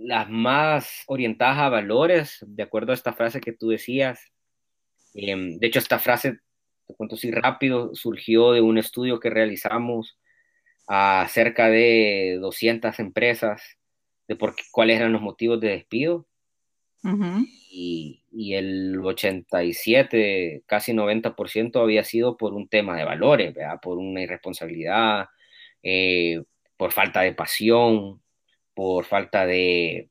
[0.04, 4.32] las, más orientadas a valores, de acuerdo a esta frase que tú decías.
[5.14, 6.40] Eh, de hecho, esta frase,
[6.88, 10.18] te cuento así rápido, surgió de un estudio que realizamos
[10.88, 13.78] a cerca de 200 empresas
[14.28, 16.28] de por qué, cuáles eran los motivos de despido.
[17.70, 23.80] y, y, el 87, casi 90% había sido por un tema de valores, ¿verdad?
[23.82, 25.28] por una irresponsabilidad,
[25.82, 26.42] eh,
[26.78, 28.23] por falta de pasión,
[28.74, 30.10] por falta de,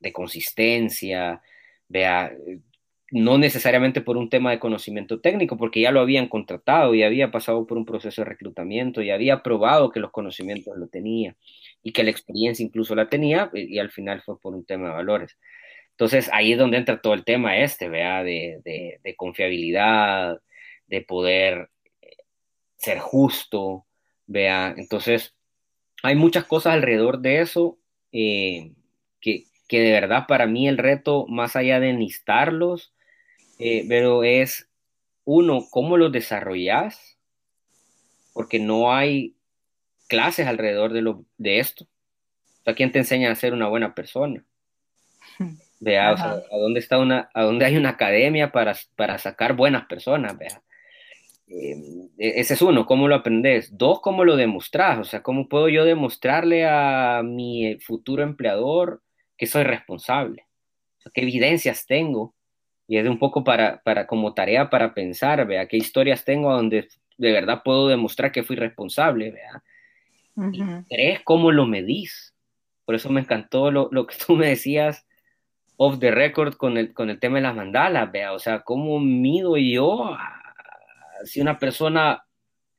[0.00, 1.40] de consistencia,
[1.88, 2.32] vea,
[3.12, 7.30] no necesariamente por un tema de conocimiento técnico, porque ya lo habían contratado y había
[7.30, 11.36] pasado por un proceso de reclutamiento y había probado que los conocimientos lo tenía
[11.82, 14.94] y que la experiencia incluso la tenía y, al final fue por un tema de
[14.94, 15.38] valores.
[15.90, 20.40] Entonces ahí es donde entra todo el tema este, vea, de, de, confiabilidad,
[20.86, 21.68] de poder
[22.00, 22.16] eh,
[22.76, 23.84] ser justo,
[24.26, 24.74] vea.
[24.78, 25.34] Entonces
[26.02, 27.78] hay muchas cosas alrededor de eso
[28.12, 28.72] eh,
[29.20, 32.92] que, que de verdad para mí el reto, más allá de enlistarlos,
[33.58, 34.68] eh, pero es,
[35.24, 37.18] uno, cómo lo desarrollas,
[38.32, 39.34] porque no hay
[40.08, 41.84] clases alrededor de, lo, de esto.
[41.84, 44.44] O sea, ¿quién te enseña a ser una buena persona?
[45.80, 50.38] Vea, a dónde está una, a dónde hay una academia para, para sacar buenas personas,
[50.38, 50.62] vea.
[51.54, 53.76] Eh, ese es uno, ¿cómo lo aprendes?
[53.76, 54.98] Dos, ¿cómo lo demostras?
[54.98, 59.02] O sea, ¿cómo puedo yo demostrarle a mi futuro empleador
[59.36, 60.46] que soy responsable?
[61.12, 62.34] ¿Qué evidencias tengo?
[62.88, 66.88] Y es un poco para, para como tarea para pensar, vea, qué historias tengo donde
[67.18, 69.62] de verdad puedo demostrar que fui responsable, vea.
[70.88, 72.34] ¿Crees cómo lo medís?
[72.86, 75.06] Por eso me encantó lo, lo, que tú me decías
[75.76, 79.00] off the record con el, con el tema de las mandalas, vea, o sea, ¿cómo
[79.00, 80.16] mido yo
[81.24, 82.24] si una persona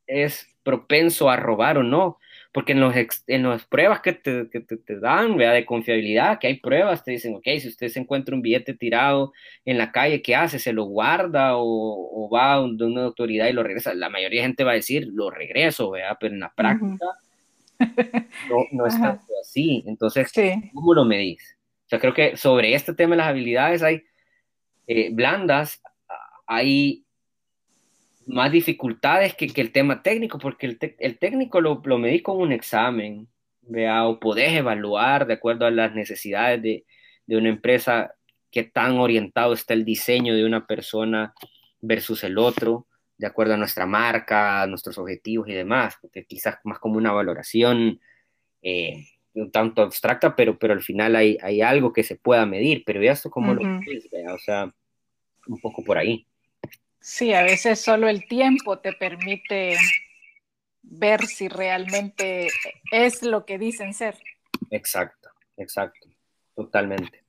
[0.08, 2.20] es propenso a robar o no?
[2.54, 2.94] porque en, los
[3.28, 5.52] en las pruebas que te, que te, dan, ¿vea?
[5.52, 9.34] de confiabilidad, que hay pruebas, te dicen, ok, si usted se encuentra un billete tirado
[9.66, 10.60] en la calle, ¿qué hace?
[10.60, 13.96] ¿Se lo guarda o, o va de una autoridad y lo regresa?
[13.96, 16.16] La mayoría de gente va a decir, lo regreso, ¿vea?
[16.20, 17.06] pero en la práctica
[18.50, 19.84] no, no es tanto así.
[19.88, 20.32] Entonces,
[20.76, 21.58] ¿cómo lo medís?
[21.88, 24.04] O sea, creo que sobre este tema de las habilidades hay
[24.86, 25.82] eh, blandas,
[26.46, 27.04] hay
[28.26, 32.38] más dificultades que, que, el tema técnico, porque el, el técnico lo, lo medís con
[32.38, 33.28] un examen,
[33.62, 34.06] ¿vea?
[34.08, 36.86] o podés evaluar de acuerdo a las necesidades de,
[37.26, 38.16] de una empresa,
[38.52, 41.34] qué tan orientado está el diseño de una persona
[41.82, 46.58] versus el otro, de acuerdo a nuestra marca, a nuestros objetivos y demás, porque quizás
[46.64, 48.00] más como una valoración
[48.62, 52.84] eh, un tanto abstracta, pero, pero al final hay, hay algo que se pueda medir,
[52.86, 54.74] pero ya esto como lo ves, o sea,
[55.48, 56.28] un poco por ahí.
[57.06, 59.76] Sí, a veces solo el tiempo te permite
[60.84, 62.48] ver si realmente
[62.94, 64.18] es lo que dicen ser.
[64.72, 66.08] Exacto, exacto,
[66.56, 67.26] totalmente.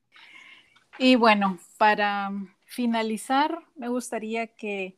[0.96, 2.30] Y bueno, para
[2.66, 4.96] finalizar, me gustaría que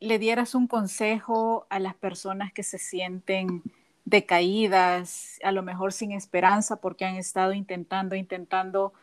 [0.00, 3.62] le dieras un consejo a las personas que se sienten
[4.04, 8.94] decaídas, a lo mejor sin esperanza porque han estado intentando, intentando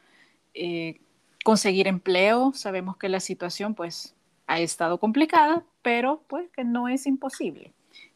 [0.53, 0.99] eh,
[1.45, 2.51] conseguir empleo.
[2.53, 4.13] Sabemos que la situación pues
[4.49, 7.71] ha estado complicada, pero pues que no es imposible.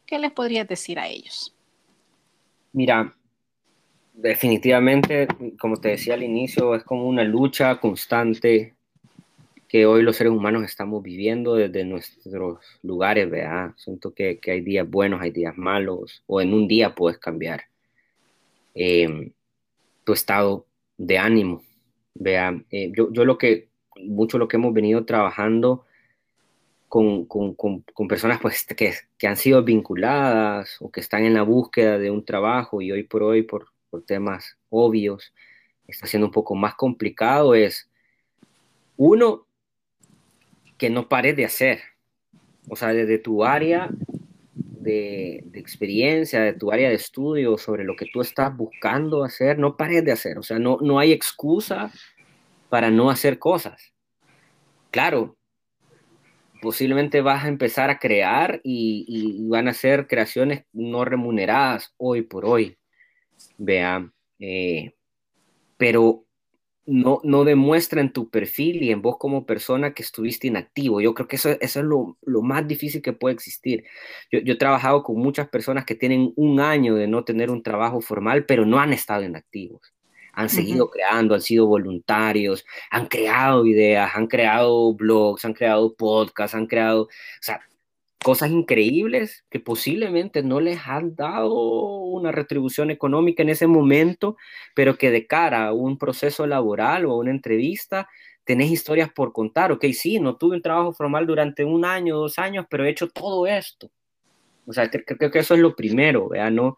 [0.08, 1.56] ¿Qué les podrías decir a ellos?
[2.74, 3.14] Mira,
[4.14, 5.28] definitivamente,
[5.60, 8.74] como te decía al inicio, es como una lucha constante
[9.68, 13.72] que hoy los seres humanos estamos viviendo desde nuestros lugares, ¿verdad?
[13.78, 17.66] Siento que, hay días buenos, hay días malos, o en un día puedes cambiar
[18.74, 19.32] eh,
[20.04, 20.66] tu estado
[20.98, 21.62] de ánimo,
[22.16, 22.60] vea.
[22.72, 23.68] Eh, yo, yo lo que,
[23.98, 25.86] mucho lo que hemos venido trabajando
[26.94, 31.42] con, con, con, personas pues, que, que, han sido vinculadas o que están en la
[31.42, 35.34] búsqueda de un trabajo y hoy por hoy, por, por temas obvios,
[35.88, 37.90] está siendo un poco más complicado, es
[38.96, 39.48] uno,
[40.78, 41.82] que no pares de hacer.
[42.70, 43.90] O sea, desde tu área
[44.54, 49.78] de, experiencia, de tu área de estudio, sobre lo que tú estás buscando hacer, no
[49.78, 50.38] pares de hacer.
[50.38, 51.92] O sea, no, no hay excusa
[52.70, 53.82] para no hacer cosas.
[54.92, 55.38] Claro,
[56.64, 62.46] posiblemente vas a empezar a crear y, van a ser creaciones no remuneradas hoy por
[62.46, 62.78] hoy.
[63.58, 64.10] Vea,
[64.40, 64.94] eh,
[65.76, 66.26] pero
[66.86, 71.02] no, no demuestra en tu perfil y en vos como persona que estuviste inactivo.
[71.02, 73.84] Yo creo que eso, es lo, lo, más difícil que puede existir.
[74.32, 77.62] Yo, yo, he trabajado con muchas personas que tienen un año de no tener un
[77.62, 79.94] trabajo formal, pero no han estado inactivos
[80.34, 86.56] han seguido creando, han sido voluntarios, han creado ideas, han creado blogs, han creado podcasts,
[86.56, 87.10] han creado, o
[87.40, 87.62] sea,
[88.24, 94.38] cosas increíbles que posiblemente no les han dado una retribución económica en ese momento,
[94.74, 98.10] pero que de cara a un proceso laboral o a una entrevista,
[98.44, 99.72] tenés historias por contar.
[99.72, 103.10] Ok, sí, no tuve un trabajo formal durante un año, dos años, pero he hecho
[103.10, 103.92] todo esto.
[104.66, 106.50] O sea, creo, que eso es lo primero, ¿vea?
[106.50, 106.78] No,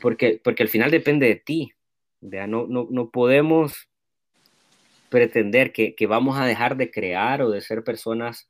[0.00, 1.72] porque, porque al final depende de ti.
[2.20, 3.88] No, no, no podemos
[5.08, 8.48] pretender que, que, vamos a dejar de crear o de ser personas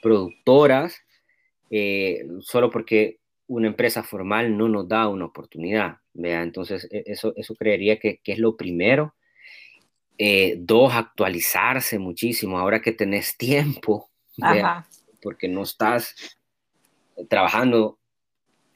[0.00, 1.02] productoras
[1.70, 5.98] eh, solo porque una empresa formal no nos da una oportunidad.
[6.14, 6.42] ¿vea?
[6.42, 9.14] Entonces, e, eso, eso creería que, que es lo primero.
[10.18, 14.10] Eh, dos, actualizarse muchísimo ahora que tenés tiempo,
[15.22, 16.14] porque no estás
[17.28, 17.98] trabajando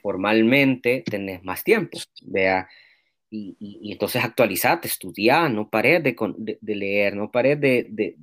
[0.00, 1.98] formalmente, tenés más tiempo.
[2.22, 2.68] ¿vea?
[3.34, 6.14] Y, entonces actualizate, estudiar, no pares de,
[6.60, 8.16] de, leer, no pares de, de,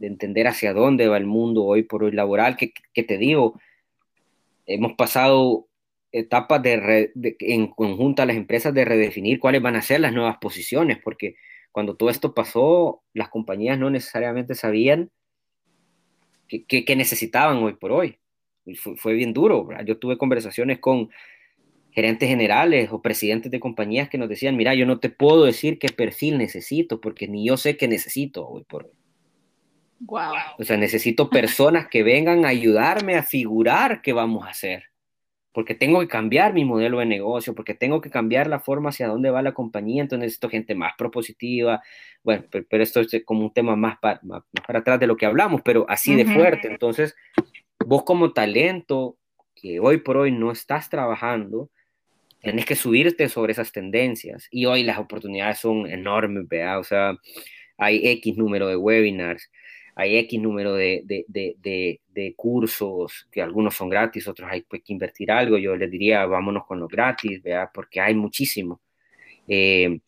[0.00, 3.60] entender hacia dónde va el mundo hoy por hoy laboral, que, que te digo,
[4.66, 5.68] hemos pasado
[6.10, 10.38] etapas de, en conjunto a las empresas de redefinir cuáles van a ser las nuevas
[10.38, 11.36] posiciones, porque
[11.70, 15.10] cuando todo esto pasó, las compañías no necesariamente sabían
[16.48, 18.18] qué necesitaban hoy por hoy.
[18.64, 19.68] Y fue, fue bien duro.
[19.84, 21.08] Yo tuve conversaciones con
[21.92, 25.78] gerentes generales o presidentes de compañías que nos decían, mira, yo no te puedo decir
[25.78, 29.00] qué perfil necesito porque ni yo sé qué necesito hoy por hoy.
[30.58, 34.84] O sea, necesito personas que vengan a ayudarme a figurar qué vamos a hacer.
[35.52, 39.08] porque tengo que cambiar mi modelo de negocio, porque tengo que cambiar la forma hacia
[39.08, 41.82] dónde va la compañía, entonces necesito gente más propositiva.
[42.22, 44.20] Bueno, pero, esto es como un tema más para,
[44.64, 46.68] para atrás de lo que hablamos, pero así de fuerte.
[46.68, 47.16] Entonces,
[47.84, 49.18] vos como talento
[49.56, 51.68] que hoy por hoy no estás trabajando,
[52.42, 54.48] tenés que subirte sobre esas tendencias.
[54.50, 56.78] Y hoy las oportunidades son enormes, ¿vea?
[56.78, 57.16] O sea,
[57.78, 59.50] hay X número de webinars,
[59.94, 65.58] hay X número de, de, cursos, que algunos son gratis, otros hay que invertir algo.
[65.58, 67.70] Yo les diría, vámonos con los gratis, ¿vea?
[67.72, 68.80] Porque hay muchísimo.
[69.48, 70.00] Eh,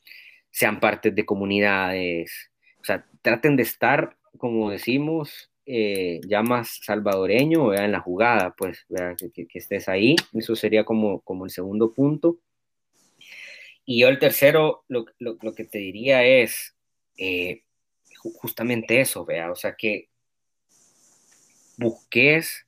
[0.51, 7.73] sean partes de comunidades, o sea, traten de estar, como decimos, eh, ya más salvadoreño
[7.75, 8.85] en la jugada, pues
[9.35, 10.17] que, estés ahí.
[10.33, 12.39] Eso sería como, como el segundo punto.
[13.85, 15.05] Y yo el tercero, lo,
[15.55, 16.75] que te diría es
[17.17, 17.63] eh,
[18.17, 20.09] justamente eso, vea, o sea, que
[21.77, 22.67] busques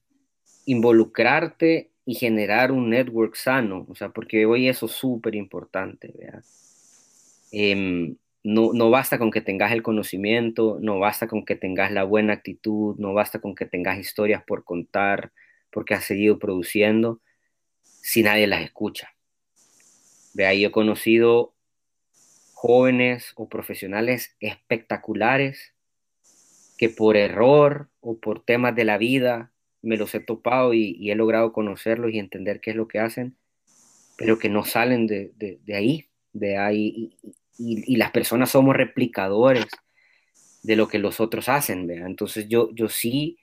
[0.67, 6.43] involucrarte y generar un network sano, o sea, porque hoy eso es súper importante, vea.
[7.53, 12.35] Em, no, basta con que tengas el conocimiento, no basta con que tengas la buena
[12.35, 15.33] actitud, no basta con que tengas historias por contar,
[15.71, 17.23] porque has seguido produciendo,
[17.83, 19.15] si nadie las escucha.
[20.35, 21.55] De ahí he conocido
[22.53, 25.75] jóvenes o profesionales espectaculares
[26.77, 31.15] que por error o por temas de la vida me los he topado y, he
[31.15, 33.37] logrado conocerlos y entender qué es lo que hacen,
[34.19, 35.33] pero que no salen de,
[35.75, 37.17] ahí, de ahí,
[37.59, 39.67] las personas somos replicadores
[40.63, 43.39] de lo que los otros hacen, Entonces yo, yo sí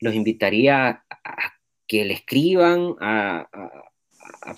[0.00, 1.52] los invitaría a,
[1.86, 3.48] que le escriban a,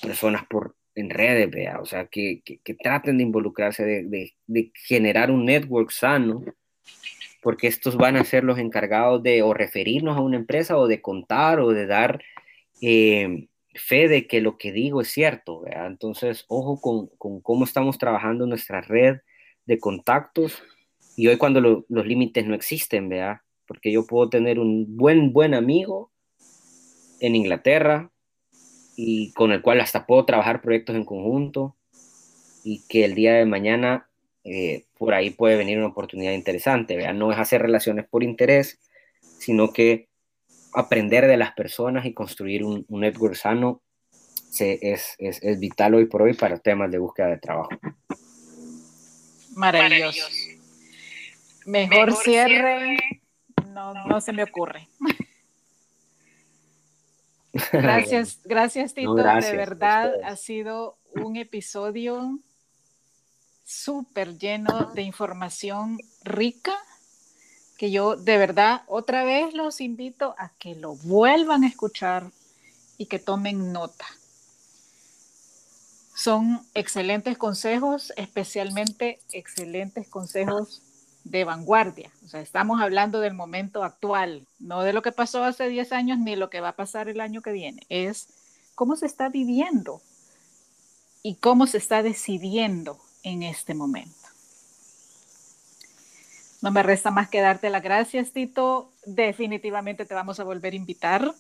[0.01, 1.81] personas por, en redes, ¿vea?
[1.81, 2.43] O sea, que,
[2.83, 6.45] traten de involucrarse, de, generar un network sano,
[7.43, 11.03] porque estos van a ser los encargados de o referirnos a una empresa o de
[11.03, 12.23] contar o de dar
[12.81, 15.63] eh, fe de que lo que digo es cierto.
[15.67, 19.19] Entonces, ojo con, cómo estamos trabajando nuestra red
[19.67, 20.63] de contactos
[21.17, 23.45] y hoy cuando los límites no existen, ¿vea?
[23.67, 26.11] porque yo puedo tener un buen, buen amigo
[27.21, 28.11] en Inglaterra
[28.97, 31.77] y con el cual hasta puedo trabajar proyectos en conjunto
[32.63, 34.09] y que el día de mañana
[34.45, 36.97] eh, por ahí puede venir una oportunidad interesante.
[36.97, 37.13] ¿vea?
[37.13, 38.79] No es hacer relaciones por interés,
[39.39, 40.09] sino que
[40.75, 43.83] aprender de las personas y construir un, network sano
[44.59, 45.17] es,
[45.59, 47.71] vital hoy por hoy para temas de búsqueda de trabajo.
[49.55, 50.27] Maravilloso.
[51.67, 52.99] Mejor, cierre,
[53.73, 54.89] No, se me ocurre.
[57.73, 62.41] Gracias, gracias Tito, de verdad ha sido un episodio
[63.63, 66.75] súper lleno de información rica
[67.77, 72.31] que yo de verdad otra vez los invito a que lo vuelvan a escuchar
[72.99, 74.07] y que tomen nota.
[76.15, 80.83] Son excelentes consejos, especialmente excelentes consejos
[81.25, 82.13] de vanguardia.
[82.25, 86.19] O sea, estamos hablando del momento actual, no de lo que pasó hace 10 años
[86.19, 87.83] ni lo que va a pasar el año que viene.
[87.89, 88.29] Es
[88.75, 90.01] cómo se está viviendo
[91.23, 94.24] y cómo se está decidiendo en este momento.
[96.65, 98.91] No me resta más que darte las gracias, Tito.
[99.05, 101.35] Definitivamente te vamos a volver a invitar.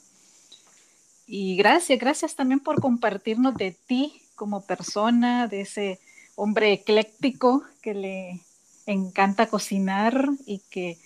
[1.26, 5.98] Y gracias, gracias también por compartirnos de ti como persona, de ese
[6.34, 8.40] hombre ecléctico que le
[8.84, 10.98] encanta cocinar y que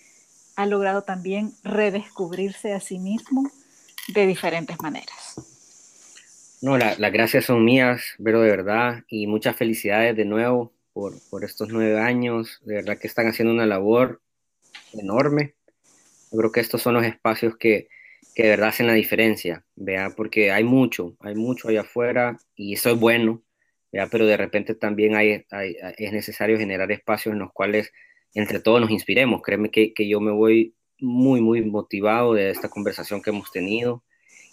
[0.57, 3.49] ha logrado también redescubrirse a sí mismo
[4.09, 5.37] de diferentes maneras.
[6.61, 10.73] No, las gracias son mías, pero de verdad, y muchas felicidades de nuevo
[11.31, 12.59] por, estos nueve años.
[12.65, 14.21] De verdad que están haciendo una labor
[14.93, 15.55] enorme.
[16.33, 17.89] Yo creo que estos son los espacios que,
[18.35, 20.11] que de verdad hacen la diferencia, ¿vea?
[20.17, 23.43] porque hay mucho, hay mucho allá afuera y eso es bueno,
[23.93, 24.09] ¿vea?
[24.11, 25.47] pero de repente también hay,
[25.97, 27.93] es necesario generar espacios en los cuales
[28.35, 29.41] entre todos nos inspiremos.
[29.43, 34.03] Créeme que, que yo me voy muy, muy motivado de esta conversación que hemos tenido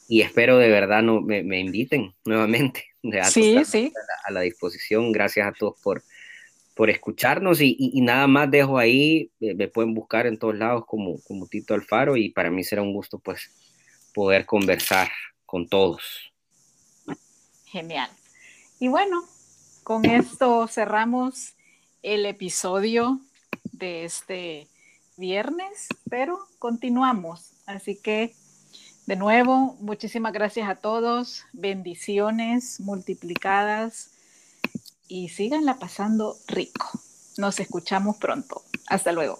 [0.08, 2.86] y espero de verdad no, me, me inviten nuevamente.
[3.32, 3.92] sí, sí.
[4.26, 5.12] a la disposición.
[5.12, 6.04] Gracias a todos por,
[6.76, 11.20] por escucharnos y, nada más dejo ahí, eh, me pueden buscar en todos lados como,
[11.24, 13.50] como Tito Alfaro y para mí será un gusto pues
[14.14, 15.10] poder conversar
[15.46, 16.34] con todos.
[17.66, 18.10] Genial.
[18.80, 19.24] Y bueno,
[19.84, 21.56] con esto cerramos
[22.04, 23.22] el episodio
[23.72, 24.68] de este
[25.16, 27.54] viernes, pero continuamos.
[27.66, 28.36] Así que,
[29.06, 34.15] de nuevo, muchísimas gracias a todos, bendiciones multiplicadas
[35.08, 36.90] y síganla pasando rico.
[37.38, 38.62] Nos escuchamos pronto.
[38.88, 39.40] Hasta luego.